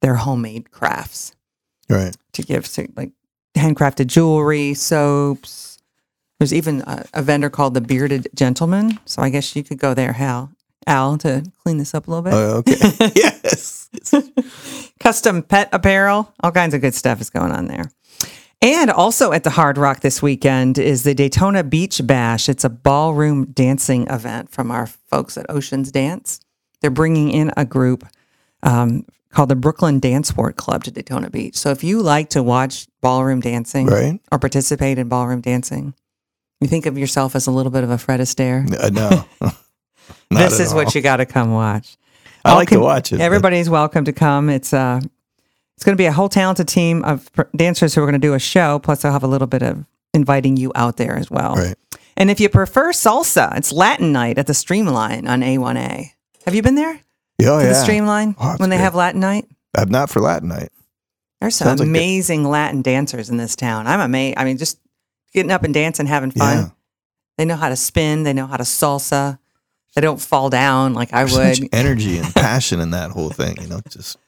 [0.00, 1.34] their homemade crafts
[1.88, 2.16] Right.
[2.34, 3.10] to give to like
[3.56, 5.78] handcrafted jewelry, soaps.
[6.38, 8.98] There's even a, a vendor called the Bearded Gentleman.
[9.04, 10.52] So I guess you could go there, Hal,
[10.86, 12.32] Al, to clean this up a little bit.
[12.32, 13.12] Oh, okay.
[13.14, 13.88] yes.
[15.00, 17.90] Custom pet apparel, all kinds of good stuff is going on there.
[18.62, 22.48] And also at the Hard Rock this weekend is the Daytona Beach Bash.
[22.48, 26.40] It's a ballroom dancing event from our folks at Oceans Dance.
[26.80, 28.06] They're bringing in a group
[28.62, 31.56] um, called the Brooklyn Dance Sport Club to Daytona Beach.
[31.56, 34.20] So if you like to watch ballroom dancing Right.
[34.32, 35.94] or participate in ballroom dancing,
[36.60, 38.66] you think of yourself as a little bit of a Fred Astaire.
[38.78, 39.24] Uh, no.
[40.30, 41.96] This is what you got to come watch.
[42.44, 43.16] I All like to watch it.
[43.18, 44.48] but- Everybody's welcome to come.
[44.48, 45.00] It's uh,
[45.76, 48.26] it's going to be a whole talented team of pr- dancers who are going to
[48.26, 48.78] do a show.
[48.80, 51.54] Plus, they'll have a little bit of inviting you out there as well.
[51.54, 51.74] Right.
[52.16, 56.10] And if you prefer salsa, it's Latin night at the Streamline on A1A.
[56.44, 57.00] Have you been there?
[57.46, 57.70] Oh, to yeah.
[57.72, 58.84] the Streamline Oh, when they great.
[58.84, 59.46] have Latin night?
[59.76, 60.70] I'm not for Latin night.
[61.40, 63.86] There's some Sounds like amazing Latin dancers in this town.
[63.86, 64.36] I'm amazed.
[64.38, 64.78] I mean, just
[65.32, 66.56] getting up and dancing, having fun.
[66.58, 66.68] Yeah.
[67.38, 68.24] They know how to spin.
[68.24, 69.38] They know how to salsa.
[69.94, 71.30] They don't fall down like I would.
[71.56, 73.56] Such energy and passion in that whole thing.
[73.60, 74.18] You know, just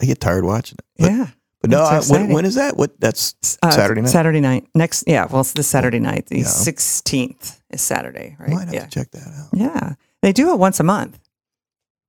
[0.00, 0.84] I get tired watching it.
[0.98, 1.26] But, yeah.
[1.60, 2.76] but no, I, when, when is that?
[2.78, 2.98] What?
[2.98, 4.10] That's Uh, Saturday night.
[4.10, 4.66] Saturday night.
[4.74, 5.26] Next, yeah.
[5.26, 6.26] Well, it's this Saturday night.
[6.28, 6.44] The Yeah.
[6.46, 8.48] sixteenth is Saturday, right?
[8.50, 9.48] might have Yeah, to check that out.
[9.52, 9.94] yeah.
[10.22, 11.18] They do it once a month.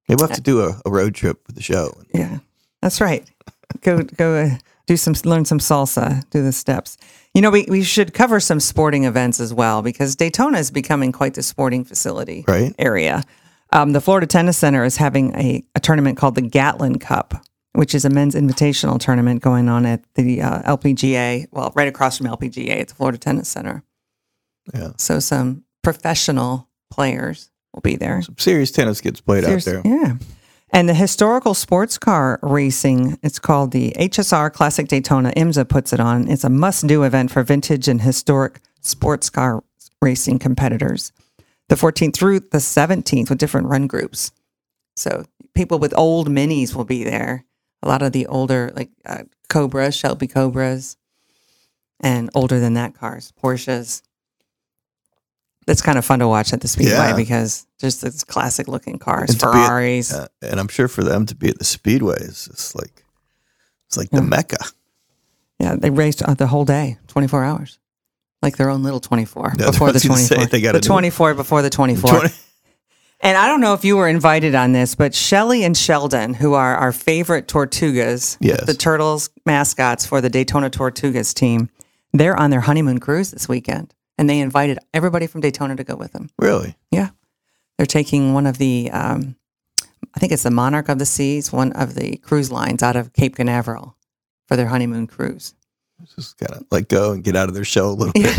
[0.07, 1.93] Maybe we'll have to do a, a road trip with the show.
[2.13, 2.39] Yeah,
[2.81, 3.29] that's right.
[3.81, 4.49] Go go uh,
[4.87, 6.27] do some learn some salsa.
[6.29, 6.97] Do the steps.
[7.33, 11.11] You know, we we should cover some sporting events as well because Daytona is becoming
[11.11, 12.73] quite the sporting facility Right.
[12.77, 13.23] area.
[13.71, 17.33] Um, the Florida Tennis Center is having a, a tournament called the Gatlin Cup,
[17.71, 21.47] which is a men's invitational tournament going on at the uh, LPGA.
[21.51, 23.81] Well, right across from LPGA at the Florida Tennis Center.
[24.75, 24.91] Yeah.
[24.97, 28.21] So some professional players will be there.
[28.21, 29.93] Some serious tennis gets played Serious- out there.
[29.99, 30.15] Yeah.
[30.75, 35.31] And the historical sports car racing, it's called the HSR Classic Daytona.
[35.37, 36.27] IMSA puts it on.
[36.27, 39.63] It's a must do event for vintage and historic sports car
[40.01, 41.11] racing competitors.
[41.69, 44.31] The 14th through the 17th with different run groups.
[44.95, 47.45] So people with old minis will be there.
[47.83, 50.97] A lot of the older, like uh, Cobras, Shelby Cobras,
[51.99, 54.01] and older than that cars, Porsches.
[55.65, 57.15] That's kind of fun to watch at the Speedway Yeah.
[57.15, 60.13] because just this classic looking cars, And be at- Ferraris.
[60.13, 63.05] Uh, and I'm sure for them to be at the speedway is it's like
[63.87, 64.57] it's like the mecca.
[65.59, 67.79] Yeah, they raced uh, the whole day, 24 hours.
[68.41, 70.51] Like their own little 24 Yeah, before the was gonna say, 24.
[70.51, 70.89] they gotta the do it.
[70.89, 72.09] 24 before the 24.
[72.19, 72.33] 20
[73.21, 76.55] And I don't know if you were invited on this, but Shelly and Sheldon, who
[76.55, 78.65] are our favorite Tortugas, Yes.
[78.65, 81.69] the Turtles mascots for the Daytona Tortugas team,
[82.11, 83.93] they're on their honeymoon cruise this weekend.
[84.17, 86.29] And they invited everybody from Daytona to go with them.
[86.37, 86.75] really?
[86.91, 87.09] Yeah.
[87.77, 89.35] They're taking one of the, um,
[90.15, 93.13] I think it's the Monarch of the Seas, one of the cruise lines out of
[93.13, 93.97] Cape Canaveral
[94.47, 95.55] for their honeymoon cruise.
[96.15, 98.37] Just gotta let go and get out of their show a little bit.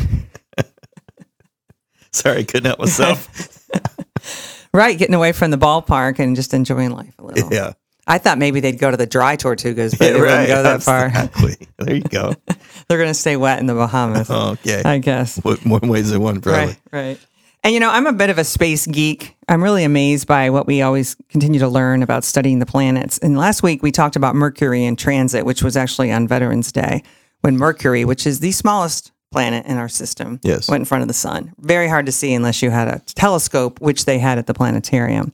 [2.12, 3.60] Sorry, couldn't help myself.
[4.72, 7.52] Right, getting away from the ballpark and just enjoying life a little.
[7.52, 7.74] yeah.
[8.06, 10.82] I thought maybe they'd go to the dry Tortugas, but Yeah, they wouldn't go that
[10.82, 11.06] far.
[11.06, 11.56] Exactly.
[11.78, 12.34] There you go.
[12.88, 14.82] They're going to stay wet in the Bahamas, Okay.
[14.84, 15.38] I guess.
[15.38, 16.66] What- More ways than one, probably.
[16.66, 17.18] Right, right.
[17.62, 19.34] And you know, I'm a bit of a space geek.
[19.48, 23.16] I'm really amazed by what we always continue to learn about studying the planets.
[23.18, 27.02] And last week we talked about Mercury in transit, which was actually on Veterans Day,
[27.40, 30.68] when Mercury, which is the smallest planet in our system, Yes.
[30.68, 31.54] went in front of the sun.
[31.58, 35.32] Very hard to see unless you had a telescope, which they had at the planetarium.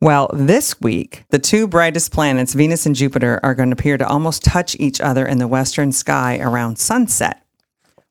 [0.00, 4.06] Well, this week, the two brightest planets, Venus and Jupiter, are going to appear to
[4.06, 7.46] almost touch each other in the western sky around sunset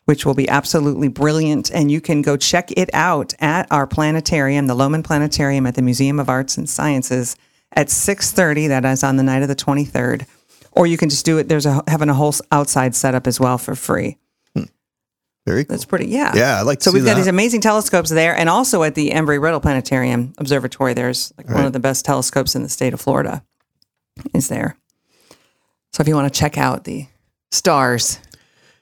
[0.05, 1.71] which will be absolutely brilliant.
[1.71, 5.81] And you can go check it out at our planetarium, the Loman Planetarium at the
[5.81, 7.35] Museum of Arts and Sciences
[7.73, 8.69] at 6.30.
[8.69, 10.25] That is on the night of the 23rd.
[10.71, 11.49] Or you can just do it.
[11.49, 14.17] There's a, having a whole outside setup as well for free.
[15.45, 15.73] Very cool.
[15.75, 16.31] That's pretty, yeah.
[16.35, 17.17] Yeah, I'd like to So we've got that.
[17.17, 18.35] these amazing telescopes there.
[18.35, 21.65] And also at the Embry-Riddle Planetarium Observatory, there's like one Right.
[21.65, 23.43] of the best telescopes in the state of Florida
[24.33, 24.75] is there.
[25.93, 27.07] So if you want to check out the
[27.51, 28.19] stars,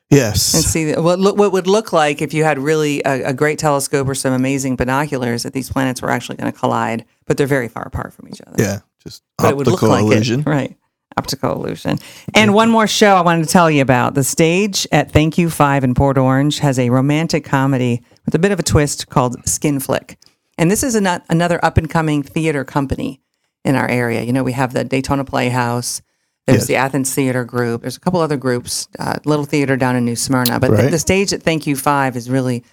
[0.09, 0.53] Yes.
[0.53, 3.57] and see what look, what would look like if you had really a, a great
[3.59, 7.47] telescope or some amazing binoculars that these planets were actually going to collide, but they're
[7.47, 8.55] very far apart from each other.
[8.61, 8.79] yeah.
[9.03, 10.39] Just but it would look optical like illusion.
[10.41, 10.77] it, right?
[11.17, 11.99] Optical illusion.
[12.33, 14.15] And one more show I wanted to tell you about.
[14.15, 18.39] The stage at Thank You Five in Port Orange has a romantic comedy with a
[18.39, 20.17] bit of a twist called Skin Flick.
[20.57, 23.21] And this is an, another up and coming theater company
[23.63, 24.23] in our area.
[24.23, 26.01] You know, we have the Daytona Playhouse.
[26.47, 26.67] There's Yes.
[26.67, 27.81] the Athens Theater Group.
[27.81, 30.59] There's a couple other groups, uh, Little Theater down in New Smyrna.
[30.59, 32.63] But the, the stage at Thank You Five is really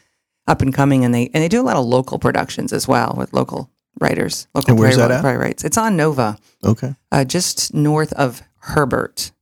[0.49, 3.15] up and coming, and they and they do a lot of local productions as well
[3.17, 5.21] with local writers, local And where's that at?
[5.23, 5.65] playwrights.
[5.65, 6.95] It's on Nova Okay.
[7.13, 9.33] uh, just north of Herbert,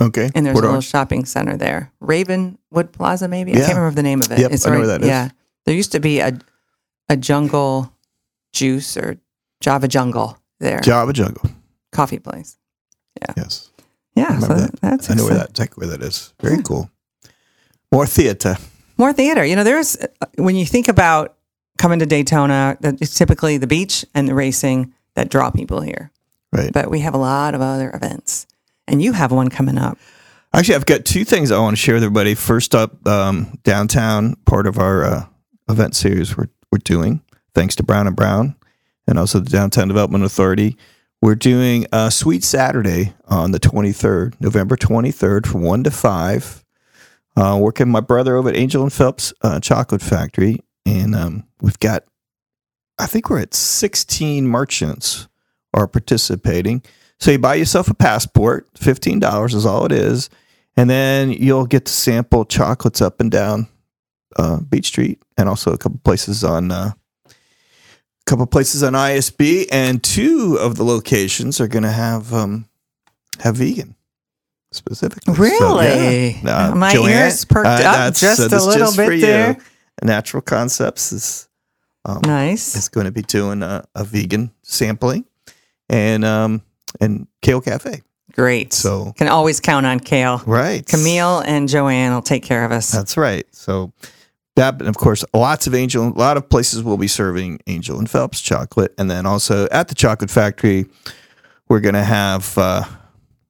[0.00, 0.30] Okay.
[0.34, 0.84] and there's Port a little Orange.
[0.86, 1.92] shopping center there.
[2.00, 3.52] Ravenwood Plaza, maybe.
[3.54, 3.66] I Yeah.
[3.66, 4.38] can't remember the name of it.
[4.38, 5.08] Yep, I know where that is.
[5.08, 5.28] Yeah,
[5.66, 6.38] there used to be a
[7.08, 7.92] a jungle
[8.52, 9.16] juice or
[9.60, 11.50] Java Jungle there, Java Jungle.
[11.92, 12.56] coffee place.
[13.20, 13.34] Yeah.
[13.36, 13.70] Yes.
[14.16, 14.80] Yeah, I so remember that.
[14.80, 15.38] that's I know where exciting.
[15.38, 16.32] that exactly where that is.
[16.40, 16.90] Very cool.
[17.90, 18.56] More theater.
[18.98, 19.44] More theater.
[19.44, 19.96] You know, there's
[20.36, 21.36] when you think about
[21.78, 26.10] coming to Daytona, that it's typically the beach and the racing that draw people here.
[26.52, 26.72] Right.
[26.72, 28.46] But we have a lot of other events,
[28.86, 29.98] and you have one coming up.
[30.54, 32.34] Actually, I've got two things I want to share with everybody.
[32.34, 35.24] First up, um, downtown part of our uh,
[35.68, 37.22] event series we're, we're doing,
[37.54, 38.54] thanks to Brown and Brown,
[39.06, 40.76] and also the Downtown Development Authority.
[41.22, 46.64] We're doing a Sweet Saturday on the 23rd, November 23rd, from one to five.
[47.34, 51.44] Uh, working with my brother over at Angell and Phelps uh, Chocolate Factory, and um,
[51.60, 52.04] we've got,
[52.98, 55.28] I think we're at 16 merchants
[55.74, 56.82] are participating.
[57.18, 60.28] So you buy yourself a passport, fifteen dollars is all it is,
[60.76, 63.68] and then you'll get to sample chocolates up and down
[64.36, 66.96] uh, Beach Street, and also a couple places on a
[68.26, 72.66] couple places on ISB, and two of the locations are going to have um,
[73.38, 73.94] have vegan
[74.72, 75.32] specifically.
[75.34, 76.40] So, Really?
[76.42, 76.70] yeah.
[76.70, 79.20] Uh, My Joanne, ears perked uh, up just so a little just bit
[79.56, 79.62] you.
[80.02, 81.48] Natural Concepts is
[82.04, 82.74] um, Nice.
[82.76, 85.24] is going to be doing a, a vegan sampling,
[85.88, 86.62] and um
[87.00, 88.02] and Kale Cafe.
[88.32, 88.72] Great.
[88.72, 90.42] So Can always count on Kale.
[90.46, 92.90] right, Camille and Joanne will take care of us.
[92.90, 93.44] That's right.
[93.54, 93.92] So
[94.56, 97.98] that, and of course, lots of Angell, a lot of places will be serving Angell
[97.98, 100.86] and Phelps chocolate, and then also at the Chocolate Factory,
[101.68, 102.56] we're going to have.
[102.56, 102.84] Uh,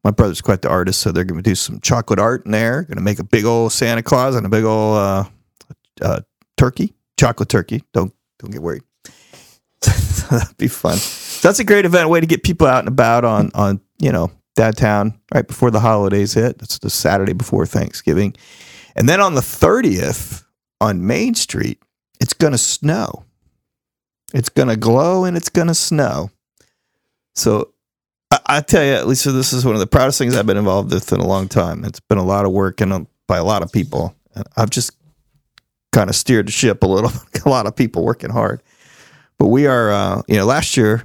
[0.05, 2.83] my brother's quite the artist, so they're going to do some chocolate art in there.
[2.83, 5.25] Going to make a big old Santa Claus and a big old uh,
[6.01, 6.21] uh,
[6.63, 7.83] turkey, chocolate turkey.
[7.93, 8.85] Don't don't get worried.
[10.31, 10.97] that'd be fun.
[10.97, 14.13] So that's a great event, way to get people out and about on on you
[14.13, 16.59] know downtown right before the holidays hit.
[16.59, 18.37] That's the Saturday before Thanksgiving,
[18.95, 20.45] and then on the thirtieth
[20.81, 21.83] on Main Street,
[22.21, 23.25] it's to snow.
[24.33, 26.31] It's to glow and it's to snow.
[27.35, 27.75] So
[28.31, 30.93] I, I tell you, Lisa, this is one of the proudest things I've been involved
[30.93, 31.85] with in a long time.
[31.85, 34.15] It's been a lot of work and uh, by a lot of people.
[34.57, 34.93] I've just
[35.93, 37.13] kind of steered the ship a little.
[37.45, 38.63] a lot of people working hard.
[39.39, 41.05] But we are, uh, you know, last year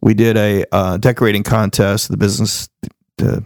[0.00, 2.08] we did a uh, decorating contest.
[2.08, 2.68] The business,
[3.18, 3.44] the,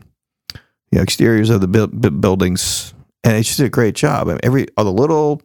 [0.91, 4.29] the exteriors of the bu- bu- buildings, and just did a great job.
[4.29, 5.43] I mean, every all the little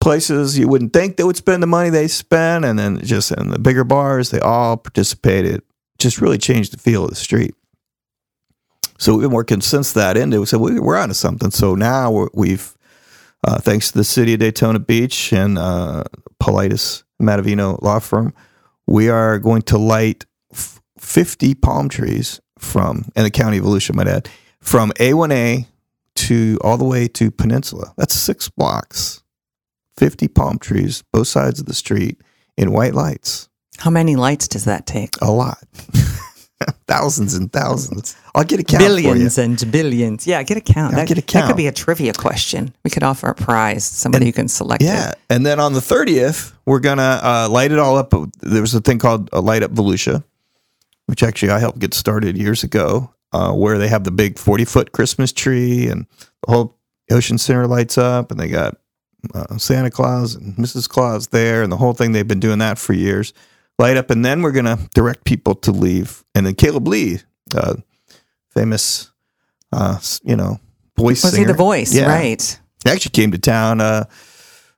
[0.00, 3.48] places you wouldn't think they would spend the money they spent, and then just in
[3.50, 5.62] the bigger bars, they all participated.
[5.98, 7.54] Just really changed the feel of the street.
[8.98, 10.40] So we've been working since that ended.
[10.40, 11.50] We said we, we're onto something.
[11.50, 12.76] So now we're, we've,
[13.44, 16.04] uh, thanks to the city of Daytona Beach and uh,
[16.40, 18.32] Politis Matovina law firm,
[18.86, 23.94] we are going to light f- 50 palm trees from, in the county of Volusia,
[23.94, 24.28] might add,
[24.60, 25.66] from A1A
[26.14, 27.92] to all the way to Peninsula.
[27.96, 29.22] That's six blocks
[29.96, 32.20] 50 palm trees, both sides of the street,
[32.56, 33.48] in white lights.
[33.78, 35.20] How many lights does that take?
[35.20, 35.58] A lot.
[36.86, 38.16] thousands and thousands.
[38.34, 40.26] I'll get a count billions and billions.
[40.26, 40.92] Yeah, get a count.
[40.92, 41.44] Yeah, that, get a count.
[41.44, 42.74] That could be a trivia question.
[42.84, 43.88] We could offer a prize.
[43.88, 45.18] to Somebody who can select Yeah, it.
[45.30, 48.12] and then on the thirtieth, we're gonna uh, light it all up.
[48.40, 50.22] There was a thing called a light up Volusia,
[51.06, 54.64] which actually I helped get started years ago, uh, where they have the big forty
[54.64, 56.06] foot Christmas tree and
[56.46, 56.76] the whole
[57.10, 58.76] Ocean Center lights up, and they got
[59.34, 60.88] uh, Santa Claus and Mrs.
[60.88, 62.12] Claus there, and the whole thing.
[62.12, 63.32] They've been doing that for years.
[63.82, 67.18] Light up, and then we're gonna direct people to leave, and then Caleb Lee,
[67.52, 67.74] uh,
[68.50, 69.10] famous,
[69.72, 70.60] uh, you know,
[70.96, 71.24] voice.
[71.24, 71.92] Was he the voice?
[71.92, 72.06] Yeah.
[72.06, 72.60] Right.
[72.84, 73.80] He actually came to town.
[73.80, 74.04] Uh,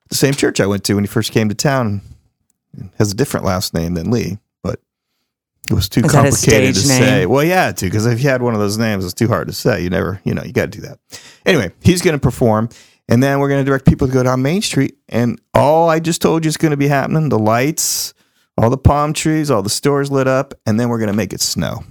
[0.08, 2.00] the same church I went to when he first came to town.
[2.98, 4.80] Has a different last name than Lee, but
[5.70, 7.26] it was too Is complicated to stage say.
[7.26, 9.52] Well, yeah, too, because if you had one of those names, it's too hard to
[9.52, 9.82] say.
[9.82, 10.98] You never, you know, you got to do that.
[11.44, 12.70] Anyway, he's going to perform,
[13.08, 16.00] and then we're going to direct people to go down Main Street, and all I
[16.00, 18.14] just told you is going to be happening: the lights,
[18.56, 21.32] all the palm trees, all the stores lit up, and then we're going to make
[21.32, 21.84] it snow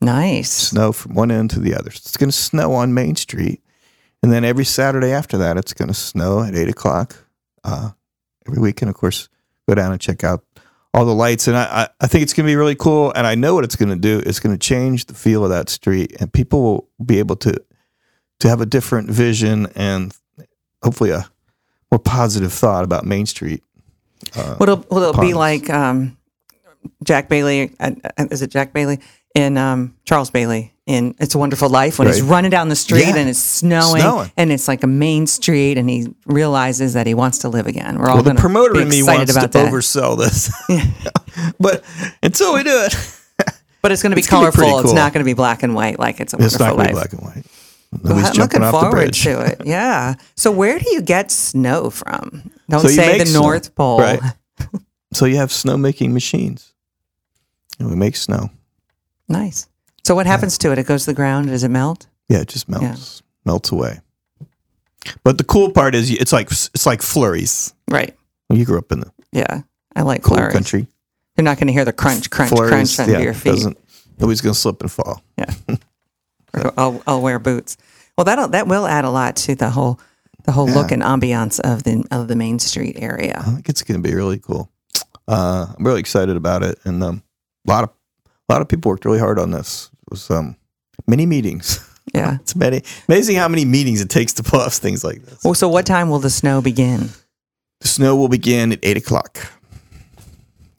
[0.00, 0.50] Nice.
[0.50, 1.88] snow from one end to the other.
[1.90, 3.62] It's going to snow on Main Street,
[4.22, 7.16] and then every Saturday after that, it's going to snow at eight o'clock
[7.64, 7.90] uh,
[8.46, 8.80] every week.
[8.82, 9.28] And of course,
[9.68, 10.44] go down and check out
[10.94, 11.48] all the lights.
[11.48, 13.12] And I, I, I think it's going to be really cool.
[13.14, 14.22] And I know what it's going to do.
[14.24, 17.54] It's going to change the feel of that street, and people will be able to
[18.40, 20.16] to have a different vision and
[20.82, 21.28] hopefully a
[21.92, 23.62] more positive thought about Main Street.
[24.36, 26.16] Uh, Will it, will it be like um,
[27.04, 27.72] Jack Bailey?
[27.80, 27.92] Uh,
[28.30, 29.00] is it Jack Bailey
[29.34, 33.06] in um, Charles Bailey in It's a Wonderful Life when he's running down the street
[33.06, 33.16] Yeah.
[33.16, 34.32] and it's snowing, Snowing.
[34.36, 37.98] and it's like a main street and he realizes that he wants to live again.
[37.98, 39.72] We're all well, the promoter be in me excited wants to that.
[39.72, 40.50] oversell this,
[41.60, 41.84] but
[42.22, 42.94] until we do it.
[43.82, 44.64] but it's going to be It's gonna be colorful.
[44.64, 46.76] pretty It's not going to be black and white like It's a It's not Wonderful
[46.76, 47.10] going to be Life.
[47.10, 47.46] black and white.
[48.04, 49.62] Well, I'm looking off forward to it.
[49.64, 50.14] Yeah.
[50.36, 52.50] So where do you get snow from?
[52.70, 54.00] Don't So you say the snow, North Pole.
[54.00, 54.20] right?
[55.12, 56.72] So you have snow making machines.
[57.80, 58.48] And we make snow.
[59.28, 59.66] Nice.
[60.04, 60.78] So what happens to it?
[60.78, 61.48] It goes to the ground.
[61.48, 62.06] Does it melt?
[62.28, 64.00] Yeah, it just melts, melts away.
[65.24, 67.74] But the cool part is it's like it's like flurries.
[67.88, 68.16] Right.
[68.50, 69.62] You grew up in the Yeah.
[69.96, 70.52] I like cold flurries.
[70.52, 70.86] country.
[71.36, 73.50] You're not going to hear the crunch, crunch, Flurries, crunch under yeah, your feet.
[73.50, 73.78] doesn't
[74.20, 75.22] nobody's gonna slip and fall.
[75.36, 75.52] Yeah.
[76.54, 77.76] Or I'll, I'll wear boots.
[78.16, 79.98] Well, that'll that will add a lot to the whole
[80.44, 83.38] the whole look and ambiance of the of the Main Street area.
[83.38, 84.70] I think it's gonna be really cool.
[85.28, 87.22] Uh, I'm really excited about it, and um,
[87.66, 87.90] a lot of
[88.48, 89.90] a lot of people worked really hard on this.
[89.92, 90.56] It was um,
[91.06, 91.86] many meetings.
[92.12, 92.38] Yeah.
[92.40, 95.44] It's many amazing how many meetings it takes to pull off things like this.
[95.44, 97.10] Well, so what time will the snow begin?
[97.82, 99.38] The snow will begin at eight o'clock.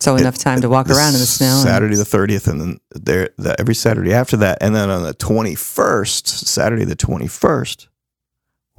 [0.02, 1.62] So enough time to walk around in the snow.
[1.64, 5.14] Saturday the thirtieth, and then there the, every Saturday after that, and then on the
[5.14, 7.88] twenty first, Saturday the twenty first,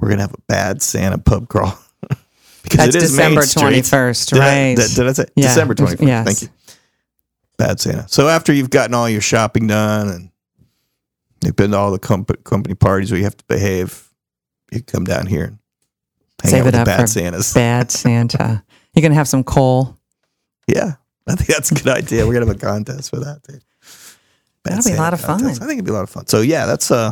[0.03, 1.77] we're gonna have a bad Santa pub crawl
[2.63, 4.75] because That's it is December twenty first, Did I- right?
[4.77, 5.47] did, did I say Yeah.
[5.47, 6.03] December twenty first?
[6.07, 6.25] Yes.
[6.25, 6.49] Thank you.
[7.57, 8.07] Bad Santa.
[8.09, 10.29] So after you've gotten all your shopping done and
[11.43, 14.09] you've been to all the comp- company parties where you have to behave,
[14.71, 15.59] you come down here and
[16.41, 17.53] hang Save out with it the up bad for Santas.
[17.55, 18.63] Bad Santa.
[18.93, 19.97] You're gonna have some coal.
[20.67, 20.93] Yeah,
[21.27, 22.27] I think that's a good idea.
[22.27, 23.63] We're gonna have a contest for that, dude.
[24.63, 25.45] Bad That'll be a lot of fun.
[25.45, 26.25] I think it'd be a lot of fun.
[26.27, 27.11] So yeah, that's uh,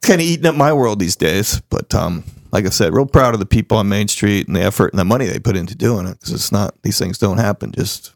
[0.00, 1.60] it's kind of eating up my world these days.
[1.68, 4.62] But um, like I said, real proud of the people on Main Street and the
[4.62, 7.38] effort and the money they put into doing it because it's not these things don't
[7.38, 8.14] happen just.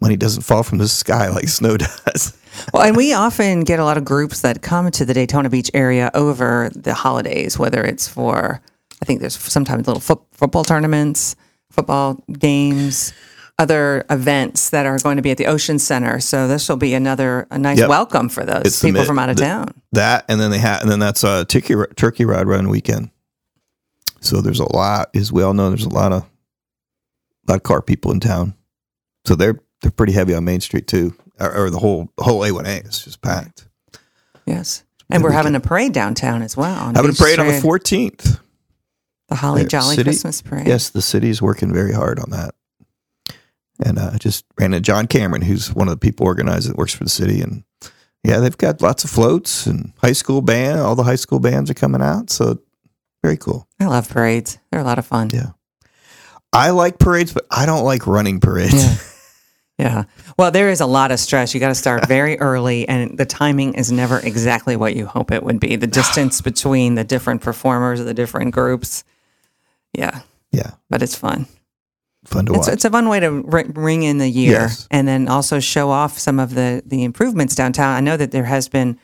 [0.00, 2.36] Money doesn't fall from the sky like snow does.
[2.74, 5.70] Well, and we often get a lot of groups that come to the Daytona Beach
[5.74, 8.60] area over the holidays, whether it's for,
[9.00, 11.36] I think there's sometimes little foot, football tournaments,
[11.70, 13.12] football games,
[13.58, 16.20] other events that are going to be at the Ocean Center.
[16.20, 17.88] So this will be another a nice Yep.
[17.88, 19.68] welcome for those It's people mid- from out of the- town.
[19.92, 23.10] that and then they have and then that's a turkey turkey rod run weekend.
[24.20, 26.22] So there's a lot, as we all know, there's a lot of
[27.48, 28.54] a lot of car people in town.
[29.24, 32.40] So they're they're pretty heavy on Main Street too, or, or the whole the whole
[32.42, 33.68] A1A is just packed.
[34.44, 34.82] Yes.
[35.08, 36.74] And we're having a parade downtown as well.
[36.78, 38.40] on Having a parade on the 14th.
[39.28, 40.66] The Holly Jolly city- Christmas parade.
[40.66, 42.54] Yes, the city's working very hard on that.
[43.84, 46.76] And uh, I just ran into John Cameron, who's one of the people organized that
[46.76, 47.62] works for the city, and
[48.24, 50.80] yeah, they've got lots of floats and high school band.
[50.80, 52.58] All the high school bands are coming out, so
[53.22, 53.68] very cool.
[53.78, 54.58] I love parades.
[54.70, 55.30] They're a lot of fun.
[55.32, 55.50] Yeah.
[56.52, 58.74] I like parades, but I don't like running parades.
[58.74, 58.96] Yeah.
[59.78, 60.04] Yeah.
[60.38, 61.52] Well, there is a lot of stress.
[61.52, 65.30] You got to start very early, and the timing is never exactly what you hope
[65.30, 65.76] it would be.
[65.76, 69.04] The distance between the different performers, the different groups.
[69.92, 70.20] Yeah.
[70.50, 71.46] Yeah, But it's fun.
[72.28, 72.74] Fun to It's, watch.
[72.74, 74.86] it's a fun way to ri- ring in the year Yes.
[74.90, 77.94] and then also show off some of the, the improvements downtown.
[77.96, 78.98] I know that there has been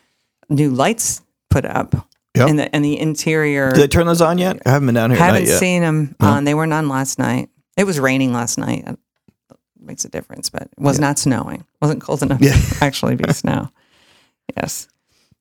[0.49, 2.49] new lights put up Yep.
[2.49, 3.73] and the and the interior.
[3.73, 4.59] Did they turn those on yet?
[4.65, 5.19] I haven't been down here.
[5.19, 5.59] haven't yet.
[5.59, 6.29] seen them No.
[6.29, 6.45] on.
[6.45, 7.51] They weren't on last night.
[7.77, 8.85] It was raining last night.
[8.87, 8.99] It
[9.79, 11.61] makes a difference, but it was not snowing.
[11.61, 12.53] It wasn't cold enough Yeah.
[12.55, 13.69] to actually be snow.
[14.57, 14.89] Yes.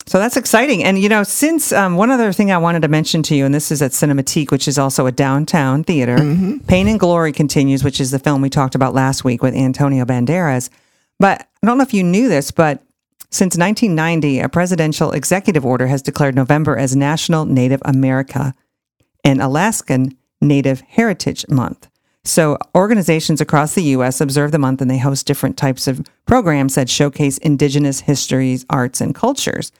[0.07, 0.83] So that's exciting.
[0.83, 3.53] And, you know, since um, one other thing I wanted to mention to you, and
[3.53, 6.59] this is at Cinematique, which is also a downtown theater, Mm-hmm.
[6.65, 10.05] Pain and Glory continues, which is the film we talked about last week with Antonio
[10.05, 10.69] Banderas.
[11.19, 12.83] But I don't know if you knew this, but
[13.29, 18.53] since 1990, a presidential executive order has declared November as National Native America
[19.23, 21.87] and Alaskan Native Heritage Month.
[22.23, 24.21] So, organizations across the U.S.
[24.21, 29.01] observe the month and they host different types of programs that showcase indigenous histories, arts,
[29.01, 29.71] and cultures.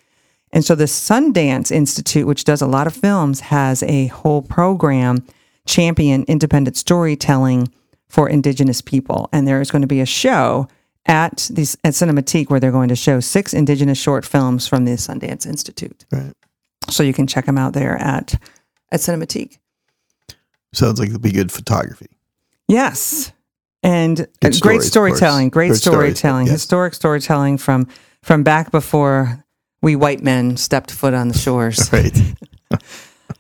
[0.54, 5.26] And so, the Sundance Institute, which does a lot of films, has a whole program
[5.66, 7.72] champion independent storytelling
[8.10, 9.30] for indigenous people.
[9.32, 10.68] And there is going to be a show
[11.06, 14.92] at the at Cinematique where they're going to show six indigenous short films from the
[14.92, 16.06] Sundance Institute.
[16.12, 16.34] Right.
[16.90, 18.34] So you can check them out there at
[18.92, 19.58] at Cinematique.
[20.74, 22.08] Sounds like it'll be good photography.
[22.68, 23.32] Yes.
[23.84, 26.54] And uh, Good great stories, storytelling, great Good stories, storytelling, yes.
[26.54, 27.88] historic storytelling from
[28.22, 29.44] from back before
[29.82, 31.90] we white men stepped foot on the shores.
[31.94, 32.18] Right.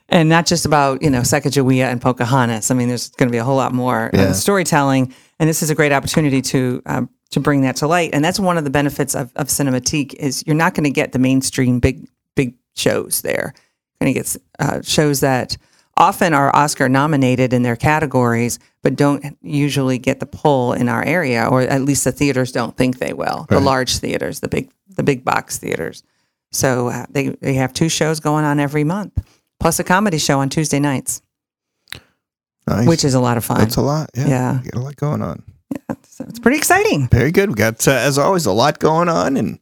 [0.10, 2.70] and not just about, you know, Sacagawea and Pocahontas.
[2.70, 4.32] I mean, there's going to be a whole lot more uh, Yeah.
[4.34, 5.14] storytelling.
[5.40, 8.10] And this is a great opportunity to um, to bring that to light.
[8.14, 11.14] And that's one of the benefits of, of Cinematique is you're not going to get
[11.14, 13.54] the mainstream big big shows there.
[14.00, 15.56] You're going to get uh, shows that
[15.96, 21.04] often are Oscar nominated in their categories, but don't usually get the pull in our
[21.04, 23.46] area, or at least the theaters don't think they will.
[23.50, 26.04] The large theaters, the big the big box theaters.
[26.52, 29.14] So uh, they they have two shows going on every month,
[29.60, 31.22] plus a comedy show on Tuesday nights,
[32.68, 32.88] Nice.
[32.88, 33.58] which is a lot of fun.
[33.60, 34.10] That's a lot.
[34.16, 34.28] Yeah.
[34.28, 34.62] Yeah.
[34.64, 35.44] You got a lot going on.
[36.04, 37.08] so it's pretty exciting.
[37.08, 37.50] Very good.
[37.50, 39.60] We got, uh, as always, a lot going on, and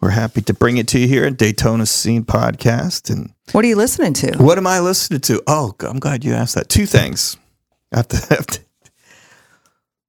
[0.00, 3.10] we're happy to bring it to you here at Daytona Scene Podcast.
[3.10, 4.36] And What are you listening to?
[4.38, 5.42] what am I listening to?
[5.46, 6.68] Oh, g- I'm glad you asked that.
[6.68, 7.36] Two things.
[7.92, 8.60] I have to, have to-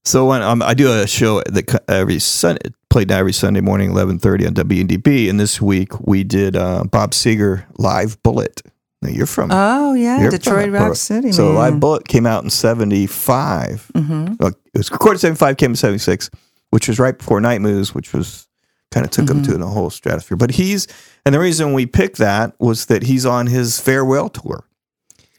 [0.08, 4.18] So when um, I do a show that every Sunday, played every Sunday morning, eleven
[4.20, 8.62] thirty on WNDB, and this week we did uh, Bob Seger live Bullet.
[9.02, 11.34] Now you're from Oh yeah, Detroit Rock City.
[11.34, 11.56] So man.
[11.56, 13.92] Live Bullet came out in '75.
[13.96, 14.36] Mm-hmm.
[14.40, 16.30] Well, it was recorded '75, came in '76,
[16.70, 18.48] which was right before Night Moves, which was
[18.92, 19.52] kind of took him Mm-hmm.
[19.52, 20.38] to the whole stratosphere.
[20.38, 20.88] But he's
[21.26, 24.64] and the reason we picked that was that he's on his farewell tour.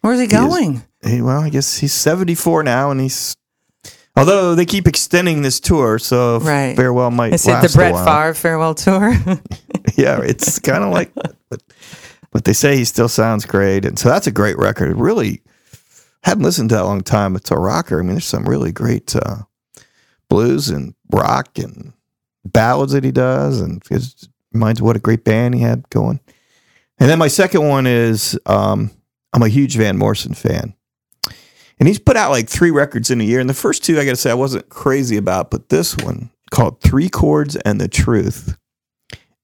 [0.02, 0.82] Where's he is- going?
[1.02, 3.36] He, well, I guess he's 74 now, and he's
[4.18, 6.76] although they keep extending this tour, so Right.
[6.76, 7.94] farewell might Is it the Brett.
[8.04, 9.10] Favre farewell tour?
[9.96, 11.12] yeah, it's kind of like.
[11.14, 11.62] But,
[12.30, 13.84] but they say he still sounds great.
[13.84, 14.94] And so that's a great record.
[14.96, 15.40] Really
[16.24, 17.36] hadn't listened to that a long time.
[17.36, 17.98] It's a rocker.
[17.98, 19.36] I mean, there's some really great uh,
[20.28, 21.92] blues and rock and
[22.44, 23.60] ballads that he does.
[23.60, 26.20] And it reminds me what a great band he had going.
[26.98, 28.90] And then my second one is um,
[29.32, 30.74] I'm a huge Van Morrison fan.
[31.78, 33.40] And he's put out like three records in a year.
[33.40, 35.50] And the first two, I got to say, I wasn't crazy about.
[35.50, 38.56] But this one called Three Chords and the Truth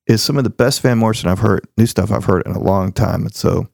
[0.07, 2.61] is some of the best Van Morrison I've heard, new stuff I've heard in a
[2.61, 3.23] long time.
[3.23, 3.69] And so,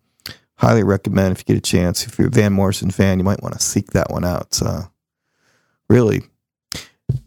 [0.60, 2.06] highly recommend if you get a chance.
[2.06, 4.42] If you're a Van Morrison fan, you might want to seek that one out.
[4.42, 4.86] It's uh,
[5.88, 6.22] really,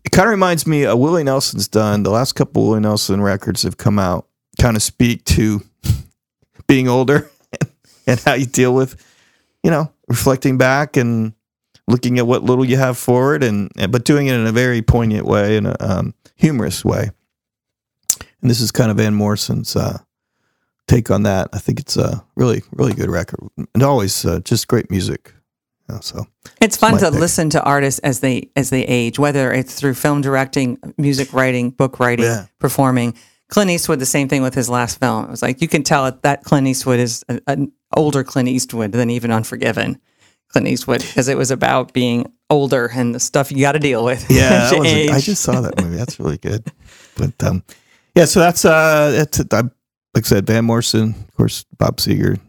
[0.05, 2.03] it kind of reminds me of Willie Nelson's done.
[2.03, 4.27] The last couple Willie Nelson records have come out,
[4.59, 5.61] kind of speak to
[6.67, 7.29] being older
[8.07, 9.03] and how you deal with,
[9.63, 11.34] you know, reflecting back and
[11.88, 15.26] looking at what little you have forward, and but doing it in a very poignant
[15.26, 17.12] way and a um, humorous way.
[18.41, 19.99] And this is kind of Van Morrison's uh,
[20.88, 21.47] take on that.
[21.54, 23.39] I think it's a really, really good record,
[23.74, 25.34] and always uh, just great music.
[26.01, 26.26] So
[26.60, 27.20] It's fun to pick.
[27.20, 31.70] listen to artists as they as they age, whether it's through film directing, music writing,
[31.70, 32.45] book writing, Yeah.
[32.58, 33.14] performing.
[33.49, 35.26] Clint Eastwood, the same thing with his last film.
[35.26, 38.91] It was like you can tell that- Clint Eastwood is a- an older Clint Eastwood
[38.91, 39.99] than even Unforgiven.
[40.49, 44.03] Clint Eastwood, because it was about being older and the stuff you got to deal
[44.05, 44.29] with.
[44.29, 45.95] yeah, as that was a- I just saw that movie.
[45.97, 46.71] That's really good.
[47.17, 47.63] But um,
[48.15, 49.71] yeah, so that's uh, that's I, like
[50.17, 52.39] I said, Van Morrison, of course, Bob Seger,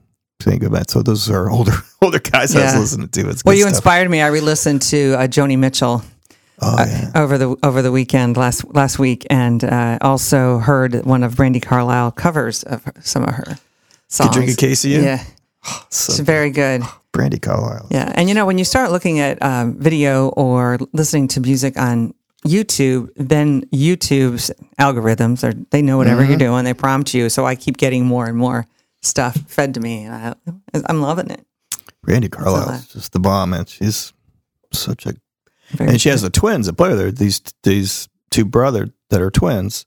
[0.42, 0.82] saying goodbye.
[0.88, 1.72] So those are older
[2.03, 3.30] older guys I was listening to.
[3.30, 3.70] It's well, you stuff.
[3.76, 4.20] inspired me.
[4.20, 6.03] I re-listened to uh, Joni Mitchell
[6.61, 11.22] Oh uh, over the over the weekend last last week, and uh, also heard one
[11.22, 13.59] of Brandi Carlile covers of some of her
[14.09, 14.36] songs.
[14.36, 15.01] drink a case of you?
[15.03, 15.24] Yeah,
[15.91, 16.83] so it's very good.
[17.12, 17.87] Brandi Carlile.
[17.91, 21.79] Yeah, and you know when you start looking at um, video or listening to music
[21.79, 22.12] on
[22.47, 26.31] YouTube, then YouTube's algorithms are they know whatever Mm-hmm.
[26.31, 26.65] you're doing.
[26.65, 28.67] They prompt you, so I keep getting more and more
[29.03, 30.35] stuff fed to me, and I,
[30.87, 31.47] I'm loving it.
[32.07, 34.12] Brandi Carlile is just the bomb, And She's
[34.73, 35.15] such a
[35.71, 37.11] Very and she has the twins that play with her.
[37.12, 39.87] These these two brothers that are twins,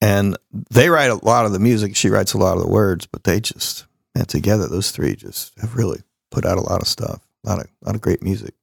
[0.00, 0.36] and
[0.70, 1.96] they write a lot of the music.
[1.96, 3.85] She writes a lot of the words, but they just
[4.16, 6.00] and together those three just have really
[6.30, 8.54] put out a lot of stuff, a lot of a lot of great music.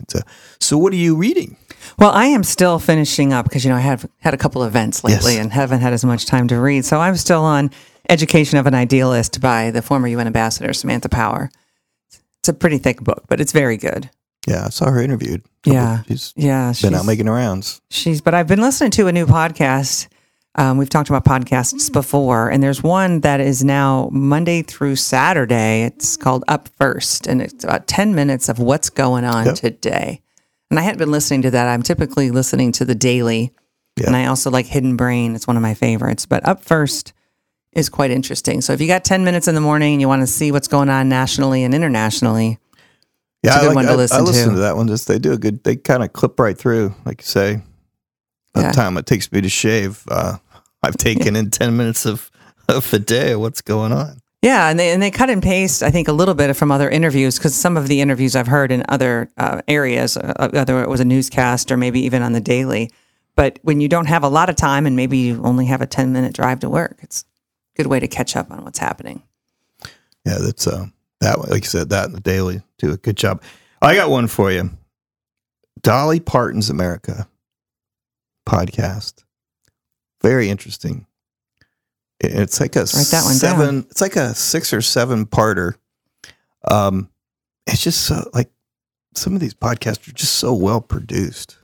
[0.00, 0.22] It's a,
[0.60, 1.56] so, what are you reading?
[1.98, 5.02] Well, I am still finishing up because you know I have had a couple events
[5.02, 5.42] lately Yes.
[5.42, 6.84] and haven't had as much time to read.
[6.84, 7.70] So I'm still on
[8.08, 11.50] Education of an Idealist by the former UN ambassador Samantha Power.
[12.40, 14.08] It's a pretty thick book, but it's very good.
[14.46, 15.42] Yeah, I saw her interviewed.
[15.66, 16.02] Yeah.
[16.04, 17.80] she's Yeah, she's been out making rounds.
[17.90, 20.06] She's, but I've been listening to a new podcast.
[20.58, 25.84] Um, we've talked about podcasts before, and there's one that is now Monday through Saturday.
[25.84, 29.54] It's called Up First, and it's about 10 minutes of what's going on Yep.
[29.54, 30.20] today.
[30.68, 31.68] And I hadn't been listening to that.
[31.68, 33.52] I'm typically listening to the daily,
[33.96, 34.08] Yeah.
[34.08, 35.36] and I also like Hidden Brain.
[35.36, 36.26] It's one of my favorites.
[36.26, 37.12] But Up First
[37.72, 38.60] is quite interesting.
[38.60, 40.66] So if you got 10 minutes in the morning and you want to see what's
[40.68, 42.58] going on nationally and internationally,
[43.44, 44.54] Yeah, It's a I good like, one to I, listen I listen to.
[44.56, 44.88] to that one.
[44.88, 45.62] Just they do a good.
[45.62, 47.62] They kind of clip right through, like you say.
[48.56, 48.68] Yeah.
[48.70, 50.38] the time it takes me to shave, uh,
[50.82, 52.30] I've taken in ten minutes of
[52.68, 53.34] of a day.
[53.36, 54.20] What's going on?
[54.42, 56.88] Yeah, and they and they cut and paste, I think, a little bit from other
[56.88, 60.88] interviews because some of the interviews I've heard in other uh, areas, uh, whether it
[60.88, 62.90] was a newscast or maybe even on the daily.
[63.34, 65.86] But when you don't have a lot of time and maybe you only have a
[65.86, 67.24] ten minute drive to work, it's
[67.74, 69.22] a good way to catch up on what's happening.
[70.24, 70.86] Yeah, that's uh,
[71.20, 71.38] that.
[71.38, 73.42] one- Like you said, that in the daily do a good job.
[73.82, 74.70] I got one for you.
[75.82, 77.28] Dolly Parton's America
[78.48, 79.24] podcast.
[80.22, 81.06] Very interesting.
[82.20, 83.86] It's like a Write that one seven.
[83.90, 85.74] It's like a six or seven parter.
[86.68, 87.08] Um,
[87.66, 88.50] it's just so like
[89.14, 91.56] some of these podcasts are just so well produced.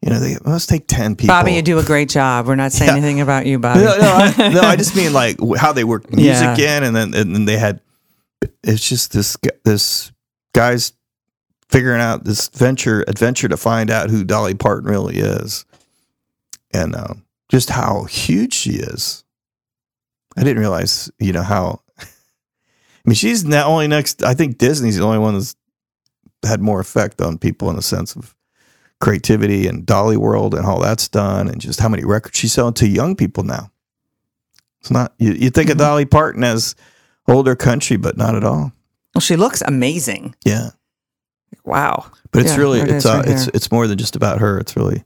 [0.00, 1.34] You know, they must take ten people.
[1.34, 2.46] Bobby, you do a great job.
[2.46, 2.96] We're not saying Yeah.
[2.96, 3.80] anything about you, Bobby.
[3.80, 6.76] No, no, I, no, I just mean like how they work music Yeah.
[6.78, 7.80] in, and then and then they had.
[8.62, 10.12] It's just this this
[10.52, 10.92] guy's
[11.70, 15.64] figuring out this venture adventure to find out who Dolly Parton really is,
[16.74, 19.24] and um, just how huge she is.
[20.36, 21.80] I didn't realize, you know how.
[21.98, 22.04] I
[23.06, 24.22] mean, she's not only next.
[24.22, 25.54] I think Disney's the only one that's
[26.44, 28.34] had more effect on people in the sense of
[29.00, 32.88] creativity and Dollywood and all that's done, and just how many records she's selling to
[32.88, 33.70] young people now.
[34.80, 36.74] It's not you, you think of Dolly Parton as
[37.28, 38.72] older country, but not at all.
[39.14, 40.34] well, she looks amazing.
[40.44, 40.70] Yeah,
[41.64, 42.10] Wow.
[42.32, 44.58] but it's Yeah, really it it's uh, right it's it's more than just about her.
[44.58, 45.04] It's really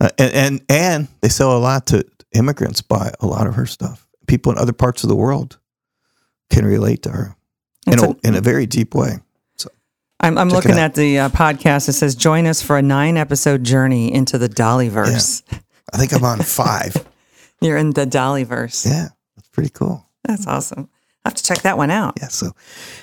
[0.00, 2.80] uh, and and and they sell a lot to immigrants.
[2.82, 4.06] Buy a lot of her stuff.
[4.26, 5.58] People in other parts of the world
[6.50, 7.36] can relate to her
[7.86, 9.18] in a, a- in a very deep way.
[10.22, 11.88] I'm, I'm looking at the uh, podcast.
[11.88, 15.42] It says, join us for a nine episode journey into the Dollyverse.
[15.94, 16.94] I think I'm on five.
[17.62, 18.84] You're in the Dollyverse.
[18.84, 20.06] yeah, that's pretty cool.
[20.24, 20.90] That's awesome.
[21.24, 22.18] I have to check that one out.
[22.20, 22.28] Yeah.
[22.28, 22.52] So,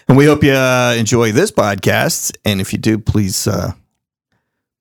[0.08, 2.38] and we hope you uh, enjoy this podcast.
[2.46, 3.72] And if you do, please, uh,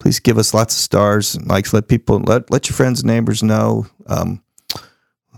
[0.06, 1.72] please give us lots of stars and likes.
[1.72, 3.88] Let people let let your friends and neighbors know.
[4.06, 4.40] Um,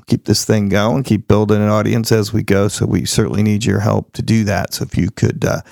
[0.07, 1.05] keep this thing going.
[1.05, 2.69] Keep building an audience as we go.
[2.69, 4.75] So we certainly need your help to do that.
[4.75, 5.63] So if you could uh,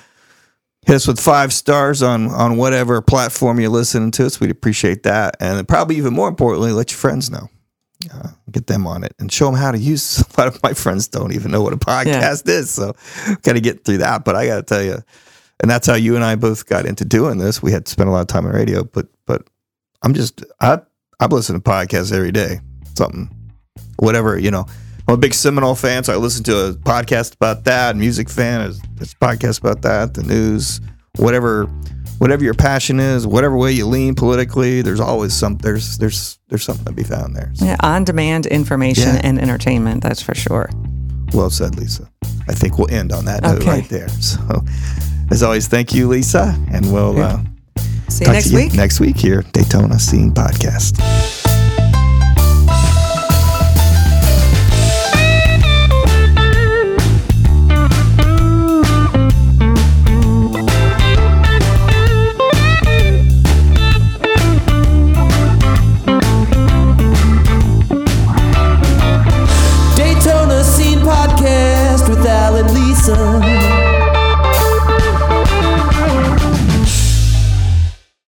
[0.87, 5.03] hit us with five stars on on whatever platform you're listening to us, we'd appreciate
[5.03, 5.37] that.
[5.39, 7.49] And probably even more importantly, let your friends know.
[8.11, 10.23] Uh, get them on it and show them how to use.
[10.37, 12.95] A lot of my friends don't even know what a podcast is, so
[13.43, 14.25] got to get through that.
[14.25, 15.03] But I got to tell you,
[15.61, 17.61] and that's how you and I both got into doing this.
[17.61, 19.47] We had spent a lot of time on radio, but but
[20.03, 20.79] I'm just I
[21.19, 22.59] I'm listening to podcasts every day.
[22.95, 23.29] Something,
[23.97, 24.65] whatever you know.
[25.09, 27.95] I'm a big Seminole fan, so I listen to a podcast about that.
[27.95, 30.13] Music fan, is it's a podcast about that.
[30.15, 30.81] The news,
[31.15, 31.63] whatever,
[32.17, 34.81] whatever your passion is, whatever way you lean politically.
[34.81, 35.57] There's always some.
[35.59, 37.51] There's there's there's something to be found there.
[37.55, 39.21] So, Yeah, on demand information Yeah.
[39.23, 40.69] and entertainment, that's for sure.
[41.33, 42.09] well said, Lisa.
[42.49, 43.69] I think we'll end on that note Okay.
[43.69, 44.09] right there.
[44.19, 44.39] So,
[45.31, 47.41] as always, thank you, Lisa, and we'll uh,
[48.09, 48.73] See you talk next to you week.
[48.73, 51.46] next week here, Daytona Scene Podcast.